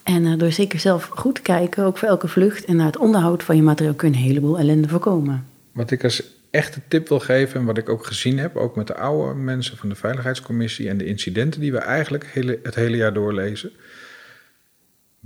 [0.03, 3.43] En uh, door zeker zelf goed kijken, ook voor elke vlucht en naar het onderhoud
[3.43, 5.47] van je materiaal, kun je een heleboel ellende voorkomen.
[5.73, 8.87] Wat ik als echte tip wil geven, en wat ik ook gezien heb, ook met
[8.87, 12.97] de oude mensen van de Veiligheidscommissie en de incidenten die we eigenlijk hele, het hele
[12.97, 13.71] jaar doorlezen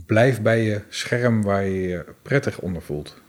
[0.07, 3.22] blijf bij je scherm waar je je prettig onder voelt.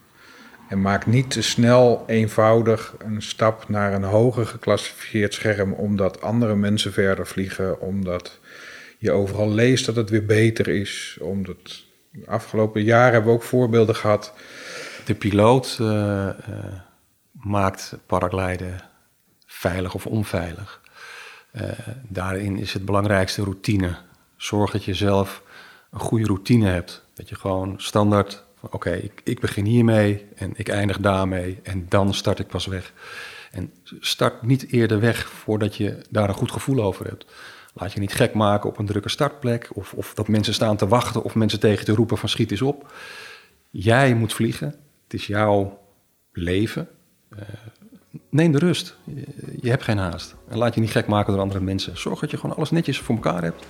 [0.74, 6.56] En maak niet te snel eenvoudig een stap naar een hoger geclassificeerd scherm omdat andere
[6.56, 8.40] mensen verder vliegen, omdat
[8.98, 11.18] je overal leest dat het weer beter is.
[11.22, 14.34] Omdat de afgelopen jaren hebben we ook voorbeelden gehad.
[15.06, 16.34] De piloot uh, uh,
[17.32, 18.82] maakt paragliden
[19.46, 20.82] veilig of onveilig.
[21.56, 21.70] Uh,
[22.08, 23.98] daarin is het belangrijkste routine.
[24.38, 25.44] Zorg dat je zelf
[25.92, 27.04] een goede routine hebt.
[27.16, 32.14] Dat je gewoon standaard, oké, ik, ik begin hiermee en ik eindig daarmee en dan
[32.14, 32.94] start ik pas weg.
[33.52, 37.26] En start niet eerder weg voordat je daar een goed gevoel over hebt.
[37.74, 40.88] Laat je niet gek maken op een drukke startplek of, of dat mensen staan te
[40.88, 42.94] wachten of mensen tegen te roepen van schiet eens op.
[43.70, 44.68] Jij moet vliegen,
[45.04, 45.80] het is jouw
[46.32, 46.88] leven.
[47.36, 47.40] Uh,
[48.30, 49.26] neem de rust, je,
[49.62, 50.36] je hebt geen haast.
[50.48, 51.98] En laat je niet gek maken door andere mensen.
[51.98, 53.66] Zorg dat je gewoon alles netjes voor elkaar hebt.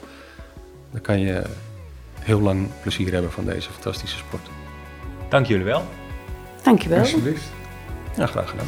[0.92, 1.44] Dan kan je
[2.20, 4.63] heel lang plezier hebben van deze fantastische sport.
[5.34, 5.84] Dank jullie wel.
[6.64, 7.00] Dank je wel.
[7.00, 7.44] Alsjeblieft.
[8.16, 8.66] Ja, graag gedaan.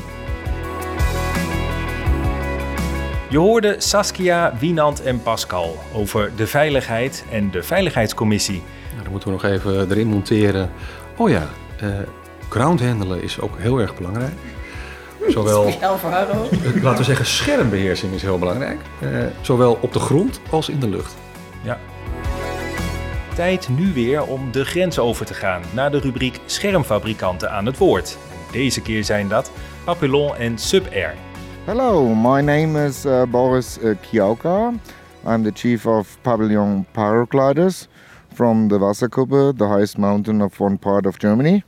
[3.29, 8.63] Je hoorde Saskia, Wienand en Pascal over de veiligheid en de Veiligheidscommissie.
[8.91, 10.69] Nou, dan moeten we nog even erin monteren.
[11.17, 11.47] Oh ja,
[11.83, 11.89] uh,
[12.49, 14.33] ground handelen is ook heel erg belangrijk.
[15.27, 15.73] Zowel, uh,
[16.81, 18.79] laten we zeggen, schermbeheersing is heel belangrijk.
[18.99, 19.09] Uh,
[19.41, 21.15] zowel op de grond als in de lucht.
[21.61, 21.79] Ja,
[23.35, 27.77] Tijd nu weer om de grens over te gaan naar de rubriek Schermfabrikanten aan het
[27.77, 28.17] woord.
[28.51, 29.51] Deze keer zijn dat
[29.85, 31.13] Papillon en Subair.
[31.65, 34.73] Hello, my name is uh, Boris uh, Kioka.
[35.27, 37.87] I'm the chief of Pavilion Paragliders
[38.33, 41.63] from the Wasserkuppe, the highest mountain of one part of Germany.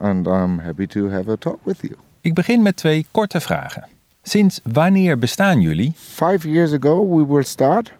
[0.00, 1.94] And I'm happy to have a talk with you.
[2.20, 3.88] Ik begin met twee korte vragen.
[4.22, 5.92] Sinds wanneer bestaan jullie?
[5.96, 7.92] Five years ago we will start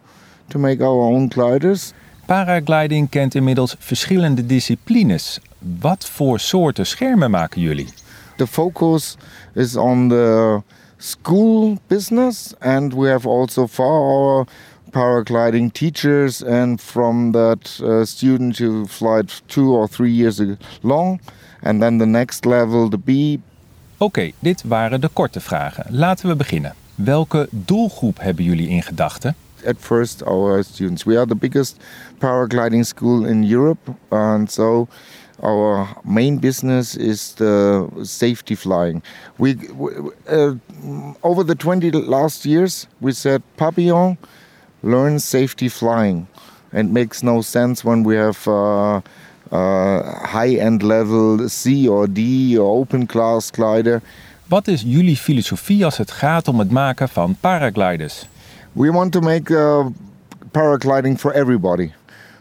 [0.49, 1.93] to make our own gliders.
[2.33, 5.41] Paragliding kent inmiddels verschillende disciplines.
[5.81, 7.89] Wat voor soorten schermen maken jullie?
[8.37, 9.17] The focus
[9.55, 10.61] is on the
[10.97, 14.47] school business and we have also for our
[14.91, 20.41] paragliding teachers and from that uh, student who flight two or three years
[20.81, 21.21] long
[21.63, 23.11] and then the next level the B.
[23.11, 23.41] Oké,
[23.99, 25.85] okay, dit waren de korte vragen.
[25.89, 26.75] Laten we beginnen.
[26.95, 29.35] Welke doelgroep hebben jullie in gedachten?
[29.65, 31.07] At first our students.
[31.07, 31.79] We are the biggest
[32.21, 34.89] paragliding school in Europe, and so
[35.43, 39.03] our main business is the safety flying.
[39.39, 39.57] We,
[40.29, 40.55] uh,
[41.23, 44.19] over the 20 last years, we said Papillon,
[44.83, 46.27] learn safety flying.
[46.73, 49.01] It makes no sense when we have uh,
[49.51, 54.01] uh, high-end level C or D or open class glider.
[54.47, 58.27] Wat is jullie filosofie als het gaat om het maken van paragliders?
[58.75, 59.91] We want to make uh,
[60.53, 61.93] paragliding for everybody,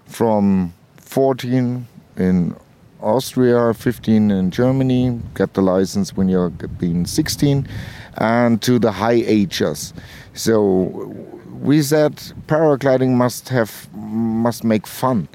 [0.05, 2.55] from 14 in
[3.01, 7.67] Austria, 15 in Germany, get the license when you're being 16,
[8.17, 9.93] and to the high ages.
[10.33, 11.13] So
[11.61, 12.15] we said
[12.47, 15.27] paragliding must have must make fun.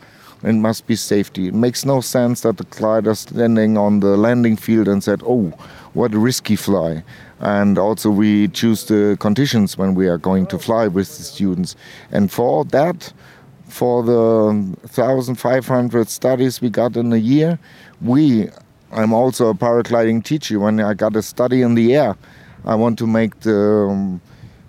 [0.43, 1.49] It must be safety.
[1.49, 5.53] It makes no sense that the glider standing on the landing field and said, "Oh,
[5.93, 7.05] what a risky fly."
[7.41, 11.77] And also we choose the conditions when we are going to fly with the students.
[12.11, 13.13] And for that
[13.69, 14.55] for the
[14.95, 17.59] 1500 studies we got in a year
[18.01, 18.49] we
[18.93, 20.61] i'm also a paragliding teacher.
[20.61, 22.17] When i got a study in the air
[22.67, 24.21] I want to make the um,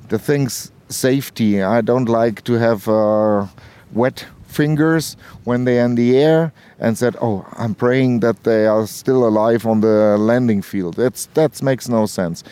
[0.09, 1.63] the things safety.
[1.63, 3.47] I don't like to have uh,
[3.91, 8.87] wet fingers when they're in the air and said, "Oh, I'm praying that they are
[8.87, 12.43] still alive on the landing field." That's that makes no sense.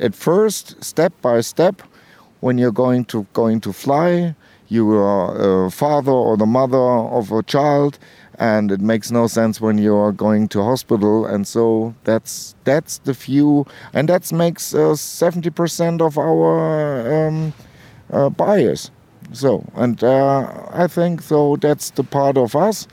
[0.00, 1.82] At first, step by step,
[2.40, 4.34] when you're going to going to fly,
[4.68, 7.98] you are a father or the mother of a child,
[8.38, 11.26] and it makes no sense when you are going to hospital.
[11.26, 17.52] And so that's that's the few, and that makes uh, seventy percent of our um,
[18.12, 18.90] uh, buyers.
[19.32, 22.86] So, and uh, I think so that's the part of us.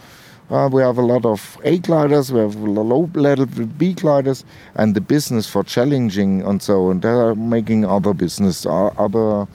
[0.50, 4.94] Uh, we have a lot of A gliders, we have low level B gliders, and
[4.94, 9.48] the business for challenging and so, and they're making other business, uh, other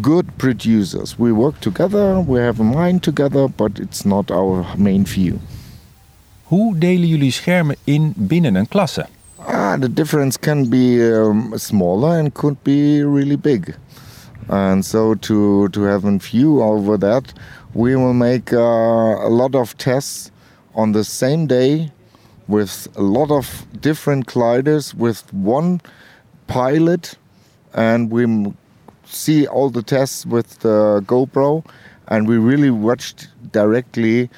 [0.00, 1.18] good producers.
[1.18, 5.38] We work together, we have a mind together, but it's not our main view.
[6.44, 9.06] Hoe delen jullie schermen in binnen een klasse?
[9.36, 13.74] Ah, the difference can be um, smaller and could be really big.
[14.48, 17.32] And so to, to have a view over that,
[17.74, 20.30] we will make uh, a lot of tests
[20.74, 21.92] on the same day
[22.48, 25.80] with a lot of different gliders with one
[26.46, 27.16] pilot.
[27.72, 28.52] And we
[29.04, 31.64] see all the tests with the GoPro.
[32.08, 34.28] And we really watched directly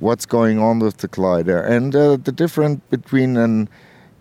[0.00, 1.60] what's going on with the glider.
[1.60, 3.68] And uh, the difference between an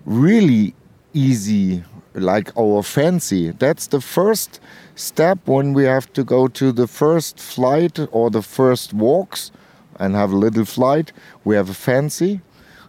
[0.06, 0.76] really
[1.14, 3.52] easy like our fancy.
[3.52, 4.60] That's the first
[5.00, 9.52] step when we have to go to the first flight or the first walks
[10.00, 11.12] and have a little flight.
[11.44, 12.42] We have a fancy.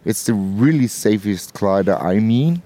[0.03, 2.61] It's the really safest glider i mean.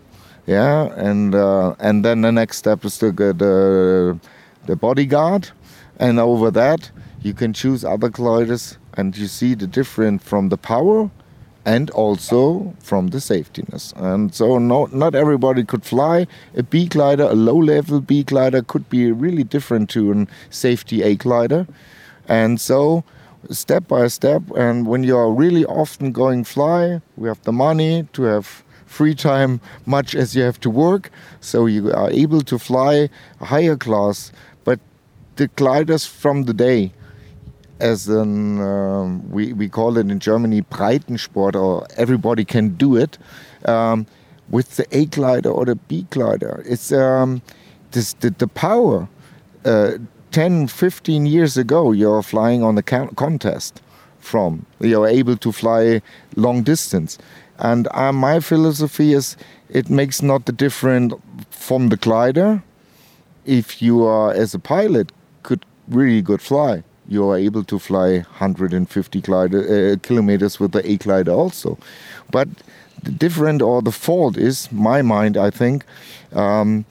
[0.47, 4.17] Yeah and uh, and then the next step is to get the
[4.65, 5.49] the bodyguard.
[5.97, 6.91] And over that
[7.21, 11.09] you can choose other gliders and you see the difference from the power
[11.66, 13.93] and also from the safetiness.
[13.95, 18.61] And so no, not everybody could fly a B glider, a low level B glider
[18.61, 21.68] could be really different to a safety A glider.
[22.28, 23.03] And so
[23.49, 28.07] step by step, and when you are really often going fly, we have the money
[28.13, 31.11] to have free time much as you have to work,
[31.41, 33.09] so you are able to fly
[33.41, 34.32] a higher class.
[34.63, 34.80] But
[35.36, 36.93] the gliders from the day,
[37.80, 43.17] as an um, we, we call it in Germany Breitensport or everybody can do it
[43.65, 44.05] um,
[44.49, 46.63] with the A glider or the B glider.
[46.65, 47.41] It's um,
[47.91, 49.07] this, the, the power.
[49.63, 49.97] Uh,
[50.32, 53.82] 10, 15 years ago, you're flying on the contest
[54.19, 54.65] from.
[54.82, 56.01] You're able to fly
[56.36, 57.17] long distance.
[57.57, 59.38] And uh, my philosophy is
[59.69, 61.13] it makes not the difference
[61.49, 62.61] from the glider.
[63.45, 65.13] If you are, as a pilot,
[65.43, 70.89] could really good fly you are able to fly 150 glider, uh, kilometers with the
[70.89, 71.77] A glider also.
[72.31, 72.47] But
[73.03, 75.85] the different or the fault is, my mind, I think,
[76.33, 76.85] um,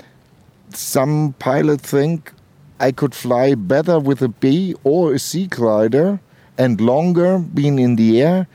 [0.71, 2.33] some pilots think
[2.81, 6.21] I could fly better with a B or a C glider
[6.59, 8.47] and longer being in the air,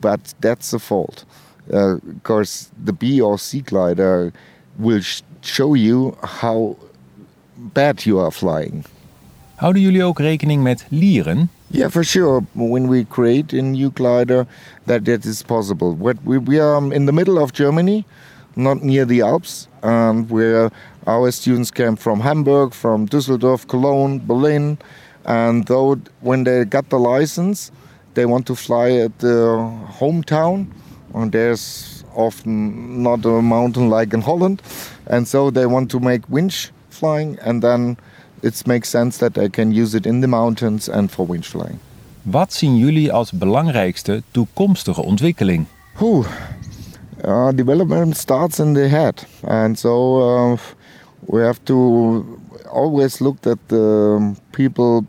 [0.00, 1.24] but that's the fault.
[1.66, 4.32] Because uh, the B or C glider
[4.78, 6.76] will sh show you how
[7.56, 8.84] bad you are flying.
[9.54, 11.50] Houden jullie ook rekening met lieren?
[11.66, 12.42] Yeah, for sure.
[12.52, 14.46] When we create a new glider,
[14.84, 15.96] that that is possible.
[16.24, 18.04] We, we are in the middle of Germany,
[18.54, 20.70] not near the Alps, and where
[21.06, 24.78] our students came from Hamburg, from Düsseldorf, Cologne, Berlin,
[25.24, 27.70] and though when they got the license,
[28.14, 29.56] they want to fly at the
[30.00, 30.66] hometown,
[31.14, 34.62] and there's often not a mountain like in Holland,
[35.06, 37.96] and so they want to make winch flying, and then
[38.44, 41.78] it makes sense that I can use it in the mountains and for winch flying.
[42.22, 45.66] Wat zien jullie als belangrijkste toekomstige ontwikkeling?
[45.96, 46.24] Whew.
[47.24, 50.58] Uh, development starts in the head, and so uh,
[51.20, 52.38] we have to
[52.70, 55.04] always look that the people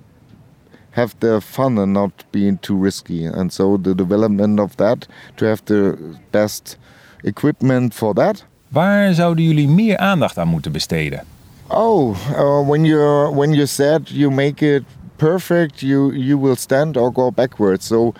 [0.89, 3.25] have their fun and not being too risky.
[3.25, 5.97] And so the development of that to have the
[6.31, 6.77] best
[7.23, 8.45] equipment for that.
[8.67, 11.23] Waar zouden jullie meer aandacht aan moeten besteden?
[11.69, 12.99] Oh, uh, when you
[13.33, 14.85] when you said you make it
[15.17, 17.85] perfect, you you will stand or go backwards.
[17.85, 18.13] So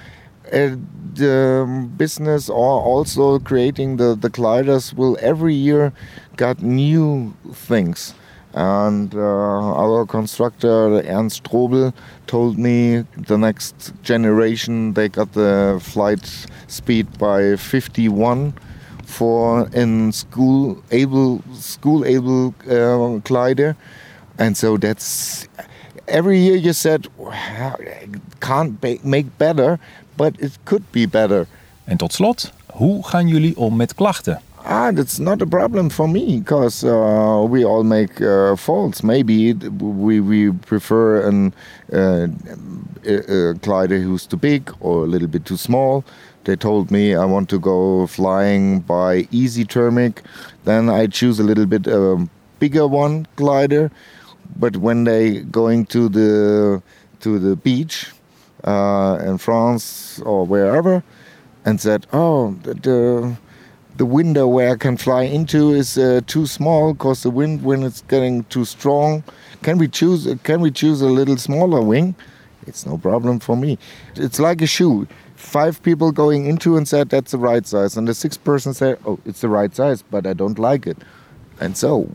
[0.51, 0.75] uh,
[1.13, 5.93] the business or also creating the the gliders will every year
[6.37, 8.15] got new things.
[8.53, 9.19] And uh,
[9.83, 11.93] our constructor Ernst Strobel
[12.25, 16.25] told me the next generation they got the flight
[16.67, 18.53] speed by 51
[19.15, 23.75] for in school able school able uh, glider,
[24.37, 25.47] and so that's
[26.07, 27.07] every year you said
[28.39, 29.79] can't make better,
[30.17, 31.47] but it could be better.
[31.85, 34.41] En tot slot, hoe gaan jullie om met klachten?
[34.65, 39.03] ah, that's not a problem for me because uh, we all make uh, faults.
[39.03, 41.53] Maybe we, we prefer an,
[41.93, 42.27] uh,
[43.05, 46.03] a, a glider who's too big or a little bit too small.
[46.45, 50.21] They told me I want to go flying by easy thermic.
[50.63, 52.29] Then I choose a little bit um,
[52.59, 53.91] bigger one glider.
[54.55, 56.83] But when they going to the
[57.21, 58.11] to the beach
[58.63, 61.03] uh, in France or wherever,
[61.65, 63.37] and said, "Oh, the, the
[63.97, 67.83] the window where I can fly into is uh, too small because the wind when
[67.83, 69.23] it's getting too strong.
[69.63, 70.27] Can we choose?
[70.43, 72.13] Can we choose a little smaller wing?
[72.67, 73.77] It's no problem for me.
[74.15, 75.07] It's like a shoe.
[75.35, 78.99] Five people going into and said that's the right size, and the sixth person said,
[79.05, 80.97] "Oh, it's the right size, but I don't like it."
[81.59, 82.09] And so,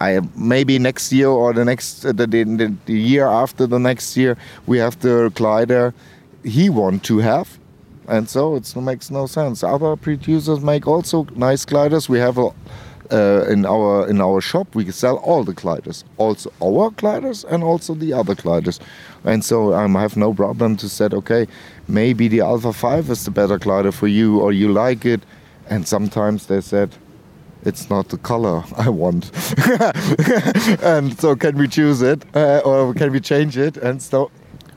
[0.00, 4.16] I maybe next year or the next uh, the, the, the year after the next
[4.16, 4.36] year
[4.66, 5.94] we have the glider
[6.42, 7.58] he want to have
[8.06, 9.62] and so it makes no sense.
[9.62, 12.08] Other producers make also nice gliders.
[12.08, 12.50] We have a,
[13.10, 17.62] uh, in our in our shop we sell all the gliders, also our gliders and
[17.62, 18.80] also the other gliders,
[19.24, 21.46] and so um, I have no problem to say okay,
[21.88, 25.22] maybe the Alpha Five is the better glider for you or you like it,
[25.68, 26.90] and sometimes they said.
[27.66, 29.30] It's not the color I want,
[30.82, 33.78] and so can we choose it uh, or can we change it?
[33.78, 34.30] And so,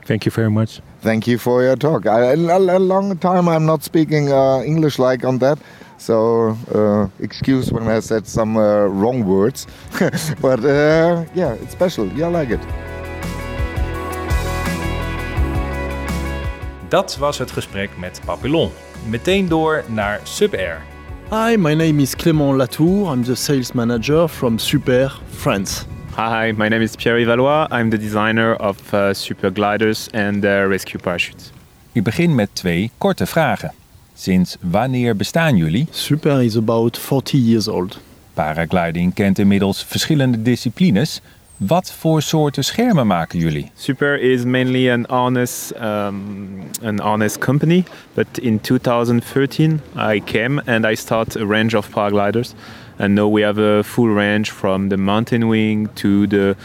[0.06, 0.80] thank you very much.
[1.02, 2.06] Thank you for your talk.
[2.06, 5.58] I, a, a long time I'm not speaking uh, English like on that,
[5.98, 9.66] so uh, excuse when I said some uh, wrong words.
[10.40, 12.06] but uh, yeah, it's special.
[12.06, 12.60] Yeah, I like it.
[16.88, 18.70] Dat was het gesprek met Papillon.
[19.08, 20.82] Meteen door naar Subair.
[21.30, 23.12] Hi, my name is Clément Latour.
[23.12, 25.84] I'm the sales manager from Super France.
[26.16, 27.66] Hi, my name is Pierre Valois.
[27.70, 31.52] I'm the designer of uh, super gliders and uh, rescue parachutes.
[31.92, 33.72] Ik begin met twee korte vragen.
[34.20, 35.86] Sinds wanneer bestaan jullie?
[35.90, 38.00] Super is about 40 years old.
[38.34, 41.20] Paragliding kent inmiddels verschillende disciplines.
[41.56, 43.70] Wat voor soorten schermen maken jullie?
[43.76, 47.84] Super is mainly an harness, um, an harness company.
[48.14, 52.54] But in 2013 I came and I start a range of paragliders.
[52.96, 56.56] And now we have a full range from the mountain wing to the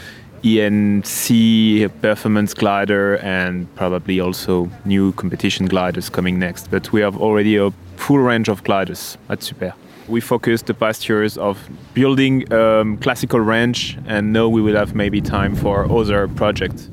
[0.44, 6.70] ENC performance glider and probably also new competition gliders coming next.
[6.70, 9.74] But we have already a full range of gliders at Super.
[10.06, 11.58] We focused the past years of
[11.94, 16.90] building um, classical range and now we will have maybe time for other projects.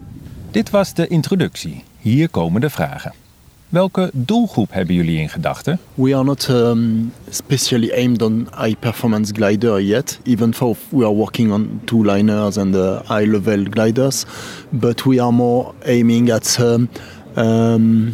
[0.51, 1.83] Dit was de introductie.
[1.99, 3.13] Hier komen de vragen.
[3.71, 5.79] Welke doelgroep hebben jullie in gedachten?
[5.95, 11.13] We are not um, specially aimed on high performance glider yet, even though we are
[11.13, 14.25] working on two liners and uh, high level gliders,
[14.69, 16.89] but we are more aiming at um,
[17.35, 18.13] um,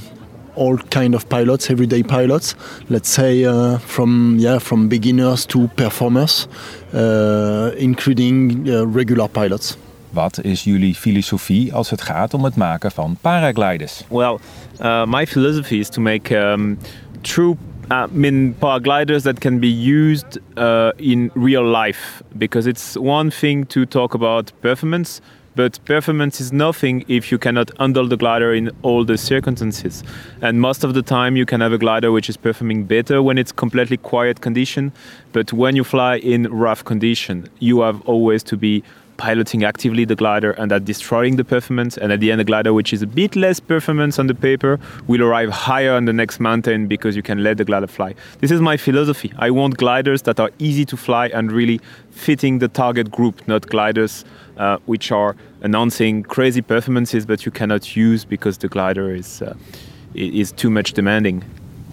[0.56, 2.56] all kind of pilots, everyday pilots.
[2.88, 6.48] Let's say uh, from yeah from beginners to performers,
[6.94, 9.78] uh, including uh, regular pilots.
[10.18, 14.04] Wat is jullie filosofie als het gaat om het maken van paragliders?
[14.10, 14.38] Well,
[14.82, 16.78] uh, my philosophy is to make um,
[17.22, 17.56] true
[17.92, 23.68] uh, mean paragliders that can be used uh, in real life because it's one thing
[23.68, 25.22] to talk about performance
[25.56, 30.04] but performance is nothing if you cannot handle the glider in all the circumstances
[30.42, 33.38] and most of the time you can have a glider which is performing better when
[33.38, 34.92] it's completely quiet condition
[35.32, 38.84] but when you fly in rough condition you have always to be
[39.18, 41.98] piloting actively the glider and that destroying the performance.
[41.98, 44.80] And at the end, the glider, which is a bit less performance on the paper,
[45.08, 48.16] will arrive higher on the next mountain because you can let the glider fly.
[48.40, 49.34] This is my philosophy.
[49.38, 53.68] I want gliders that are easy to fly and really fitting the target group, not
[53.68, 54.24] gliders
[54.58, 59.56] uh, which are announcing crazy performances but you cannot use because the glider is, uh,
[60.14, 61.44] is too much demanding.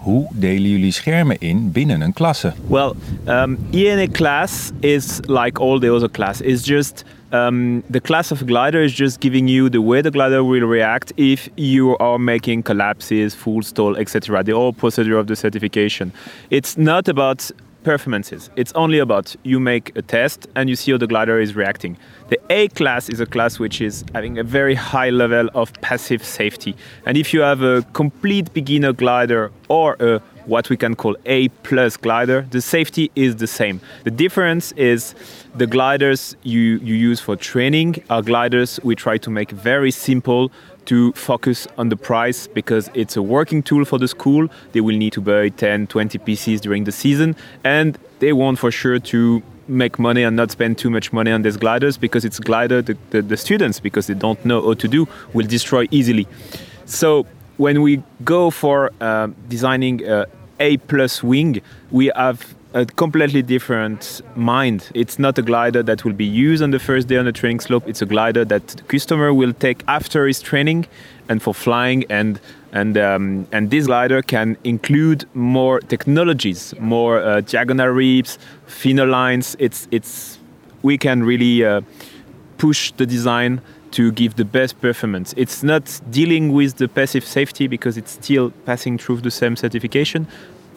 [0.05, 2.53] Hoe delen jullie schermen in binnen een klasse?
[2.67, 2.93] Well,
[3.27, 6.41] um, ENA class is like all the other class.
[6.41, 10.43] It's just um, the class of glider is just giving you the way the glider
[10.43, 14.43] will react if you are making collapses, full stall, etc.
[14.43, 16.11] The whole procedure of the certification.
[16.49, 17.51] It's not about
[17.85, 18.49] performances.
[18.55, 21.97] It's only about you make a test and you see how the glider is reacting.
[22.27, 26.23] The A class is a class which is having a very high level of passive
[26.25, 26.75] safety.
[27.05, 31.49] And if you have a complete beginner glider or a what we can call A
[31.67, 33.81] plus glider, the safety is the same.
[34.03, 35.15] The difference is
[35.55, 40.51] the gliders you, you use for training are gliders we try to make very simple
[40.85, 44.47] to focus on the price because it's a working tool for the school.
[44.71, 48.71] They will need to buy 10, 20 PCs during the season and they want for
[48.71, 52.39] sure to make money and not spend too much money on these gliders because it's
[52.39, 56.27] glider the, the, the students because they don't know how to do will destroy easily.
[56.85, 57.25] So
[57.57, 60.27] when we go for uh, designing a
[60.59, 61.61] A plus wing,
[61.91, 64.91] we have a completely different mind.
[64.93, 67.61] It's not a glider that will be used on the first day on the training
[67.61, 67.87] slope.
[67.87, 70.85] It's a glider that the customer will take after his training
[71.29, 72.39] and for flying and
[72.73, 79.55] and um, and this glider can include more technologies, more uh, diagonal ribs, thinner lines.
[79.57, 80.37] It's it's
[80.81, 81.79] we can really uh,
[82.57, 83.61] push the design
[83.91, 85.33] to give the best performance.
[85.37, 90.27] It's not dealing with the passive safety because it's still passing through the same certification,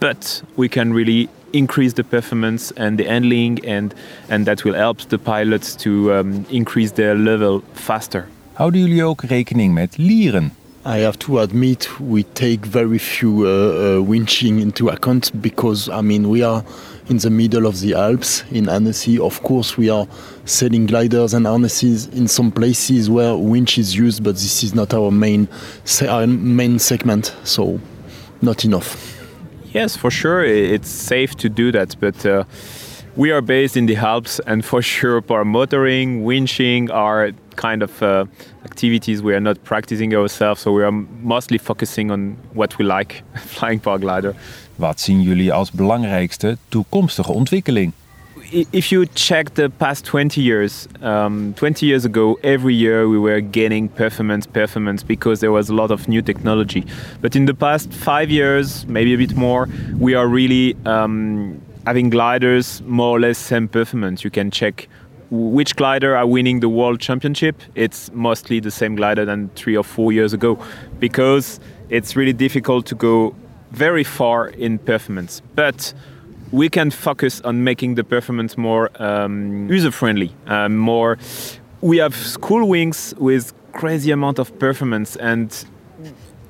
[0.01, 3.95] but we can really increase the performance and the handling and
[4.29, 8.27] and that will help the pilots to um, increase their level faster.
[8.55, 10.53] Houden jullie ook rekening met lieren?
[10.85, 16.01] I have to admit, we take very few uh, uh, winching into account because, I
[16.01, 16.65] mean, we are
[17.11, 19.19] in the middle of the Alps in Annecy.
[19.19, 20.07] Of course, we are
[20.47, 24.95] selling gliders and harnesses in some places where winch is used, but this is not
[24.95, 25.49] our main
[25.85, 27.79] se- our main segment, so
[28.41, 29.18] not enough.
[29.73, 32.45] Yes, for sure, it's safe to do that, but uh,
[33.17, 38.25] we are based in the Alps, and for sure, paramotoring, winching are kind of uh,
[38.65, 40.93] activities we are not practicing ourselves, so we are
[41.23, 44.35] mostly focusing on what we like, flying paraglider.
[44.77, 47.93] Wat zien jullie als belangrijkste toekomstige ontwikkeling?
[48.51, 53.43] If you check the past 20 years, um, 20 years ago, every year we were
[53.43, 56.87] gaining performance, performance because there was a lot of new technology.
[57.21, 59.69] But in the past five years, maybe a bit more,
[59.99, 64.25] we are really um, having gliders more or less same performance.
[64.25, 64.89] You can check
[65.31, 67.61] which glider are winning the world championship.
[67.75, 70.59] It's mostly the same glider than three or four years ago
[71.01, 73.35] because it's really difficult to go
[73.73, 75.43] very far in performance.
[75.55, 75.93] But
[76.53, 81.19] we can focus on making the performance more um, user friendly, um, more.
[81.81, 85.65] We have school wings with crazy amount of performance and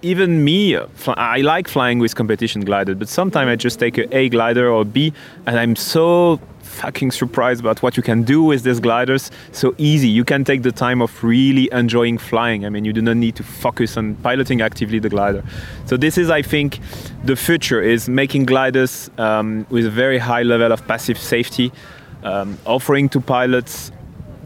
[0.02, 4.16] even me, uh, I like flying with competition gliders, but sometimes I just take a
[4.16, 5.12] A glider or B,
[5.46, 9.30] and I'm so fucking surprised about what you can do with these gliders.
[9.52, 10.08] So easy.
[10.08, 12.64] You can take the time of really enjoying flying.
[12.64, 15.42] I mean, you do not need to focus on piloting actively the glider.
[15.86, 16.78] So this is, I think,
[17.24, 21.72] the future is making gliders um, with a very high level of passive safety,
[22.22, 23.90] um, offering to pilots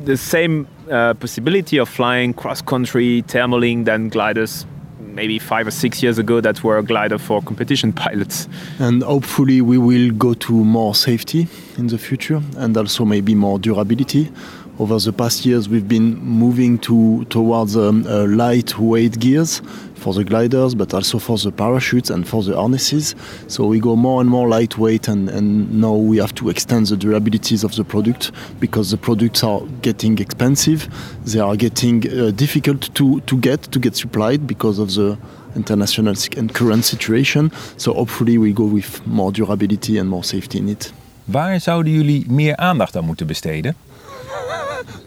[0.05, 4.67] the same uh, possibility of flying cross country thermaling than gliders
[5.15, 8.49] maybe five or six years ago that were a glider for competition pilots.
[8.79, 11.49] And hopefully, we will go to more safety
[11.79, 14.31] in the future and also maybe more durability.
[14.79, 19.61] Over the past years, we've been moving to towards um, uh, lightweight gears
[19.97, 23.15] for the gliders, but also for the parachutes and for the harnesses.
[23.49, 26.97] So we go more and more lightweight, and, and now we have to extend the
[26.97, 30.89] durabilities of the product because the products are getting expensive.
[31.27, 35.19] They are getting uh, difficult to, to get to get supplied because of the
[35.55, 37.53] international and current situation.
[37.77, 40.93] So hopefully we go with more durability and more safety in it.
[41.25, 43.77] Waar zouden jullie meer aandacht aan moeten besteden?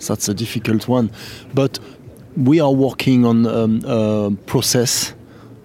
[0.08, 1.12] That's a difficult one,
[1.54, 1.80] but
[2.38, 5.14] we are working on um, process,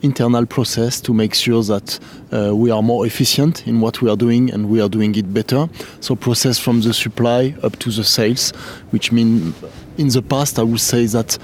[0.03, 1.99] internal process to make sure that
[2.33, 5.33] uh, we are more efficient in what we are doing and we are doing it
[5.35, 5.69] better.
[6.01, 8.53] So process from the supply up to the sales,
[8.91, 9.53] which mean
[9.99, 11.39] in the past I would say that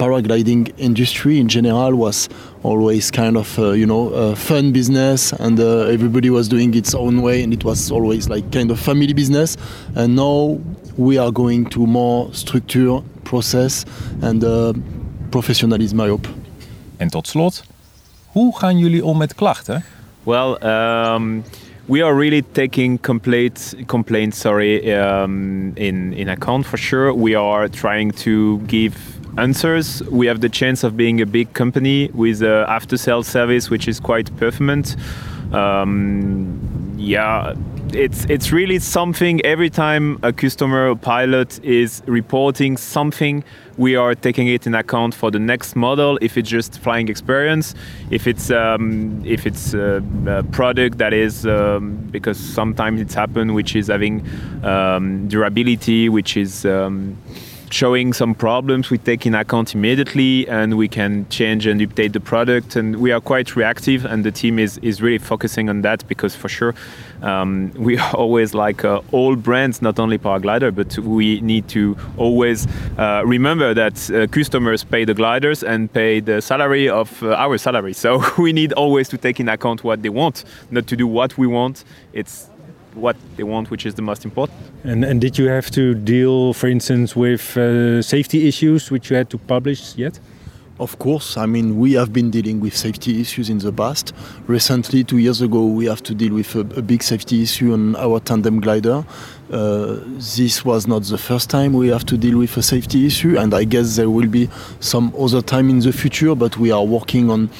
[0.00, 2.30] paragliding industry in general was
[2.62, 6.94] always kind of uh, you know a fun business and uh, everybody was doing its
[6.94, 9.58] own way and it was always like kind of family business
[9.96, 10.58] and now
[11.00, 13.84] we are going to more structure process
[14.20, 14.72] and uh,
[15.30, 16.28] professionalism I hope
[16.96, 17.64] En tot slot,
[18.26, 19.84] hoe gaan jullie om met klachten?
[20.22, 21.44] Well, um,
[21.86, 27.14] we are really taking complaints, complaints sorry, um, in, in account for sure.
[27.14, 28.94] We are trying to give
[29.34, 30.02] answers.
[30.10, 33.88] We have the chance of being a big company with a after sales service, which
[33.88, 34.96] is quite performant.
[35.52, 37.54] Um, yeah,
[37.94, 39.40] it's it's really something.
[39.42, 43.42] Every time a customer or pilot is reporting something,
[43.78, 46.18] we are taking it in account for the next model.
[46.20, 47.74] If it's just flying experience,
[48.10, 53.54] if it's um, if it's a, a product that is um, because sometimes it's happened,
[53.54, 54.22] which is having
[54.62, 57.16] um, durability, which is um,
[57.70, 62.20] showing some problems we take in account immediately and we can change and update the
[62.20, 62.76] product.
[62.76, 66.34] And we are quite reactive and the team is, is really focusing on that because
[66.34, 66.74] for sure
[67.22, 71.96] um, we are always like uh, all brands not only paraglider but we need to
[72.16, 72.66] always
[72.98, 77.56] uh, remember that uh, customers pay the gliders and pay the salary of uh, our
[77.56, 77.92] salary.
[77.92, 81.38] So we need always to take in account what they want not to do what
[81.38, 81.84] we want.
[82.12, 82.49] It's
[83.00, 86.54] what they want which is the most important And, and did you have to deal,
[86.54, 90.18] for instance, with uh, safety issues which you had to publish yet?
[90.78, 94.14] Of course, I mean, we have been dealing with safety issues in the past.
[94.46, 97.96] Recently, two years ago, we have to deal with a, a big safety issue on
[97.96, 99.04] our tandem glider.
[99.52, 103.36] Uh, this was not the first time we have to deal with a safety issue,
[103.36, 104.48] and I guess there will be
[104.78, 107.50] some other time in the future, but we are working on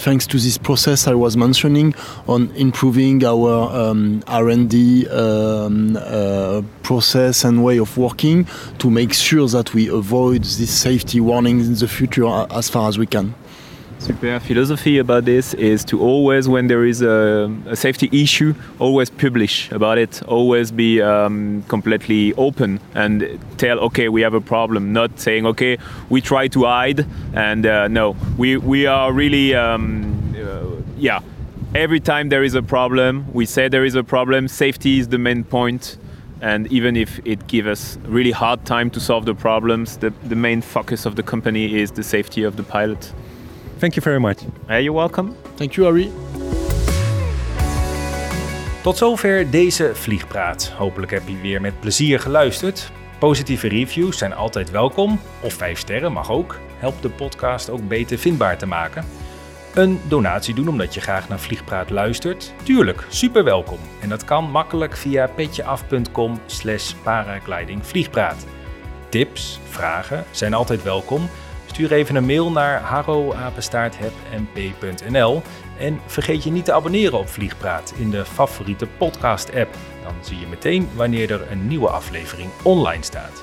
[0.00, 1.94] thanks to this process I was mentioning
[2.26, 8.46] on improving our um, R&D um, uh, process and way of working
[8.78, 12.96] to make sure that we avoid these safety warnings in the future as far as
[12.96, 13.34] we can.
[14.00, 19.10] Super philosophy about this is to always, when there is a, a safety issue, always
[19.10, 20.22] publish about it.
[20.22, 24.94] Always be um, completely open and tell, okay, we have a problem.
[24.94, 25.76] Not saying, okay,
[26.08, 31.20] we try to hide, and uh, no, we we are really, um, uh, yeah.
[31.74, 34.48] Every time there is a problem, we say there is a problem.
[34.48, 35.50] Safety is the main point.
[35.50, 35.98] point,
[36.40, 40.36] and even if it gives us really hard time to solve the problems, the, the
[40.36, 43.12] main focus of the company is the safety of the pilot.
[43.80, 44.38] Thank you very much.
[44.66, 45.32] Hey, you're welcome.
[45.54, 46.10] Thank you, Harry.
[48.82, 50.68] Tot zover deze Vliegpraat.
[50.68, 52.92] Hopelijk heb je weer met plezier geluisterd.
[53.18, 56.58] Positieve reviews zijn altijd welkom, of 5 sterren mag ook.
[56.78, 59.04] Helpt de podcast ook beter vindbaar te maken.
[59.74, 62.52] Een donatie doen omdat je graag naar Vliegpraat luistert?
[62.62, 63.78] Tuurlijk, super welkom.
[64.00, 68.46] En dat kan makkelijk via petjeaf.com slash paraglidingvliegpraat.
[69.08, 71.28] Tips, vragen zijn altijd welkom.
[71.80, 75.42] Stuur even een mail naar harroapenstaarthebmp.nl
[75.78, 79.76] en vergeet je niet te abonneren op Vliegpraat in de favoriete podcast-app.
[80.02, 83.42] Dan zie je meteen wanneer er een nieuwe aflevering online staat.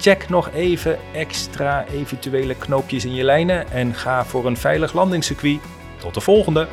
[0.00, 5.60] Check nog even extra eventuele knoopjes in je lijnen en ga voor een veilig landingscircuit.
[5.98, 6.68] Tot de volgende!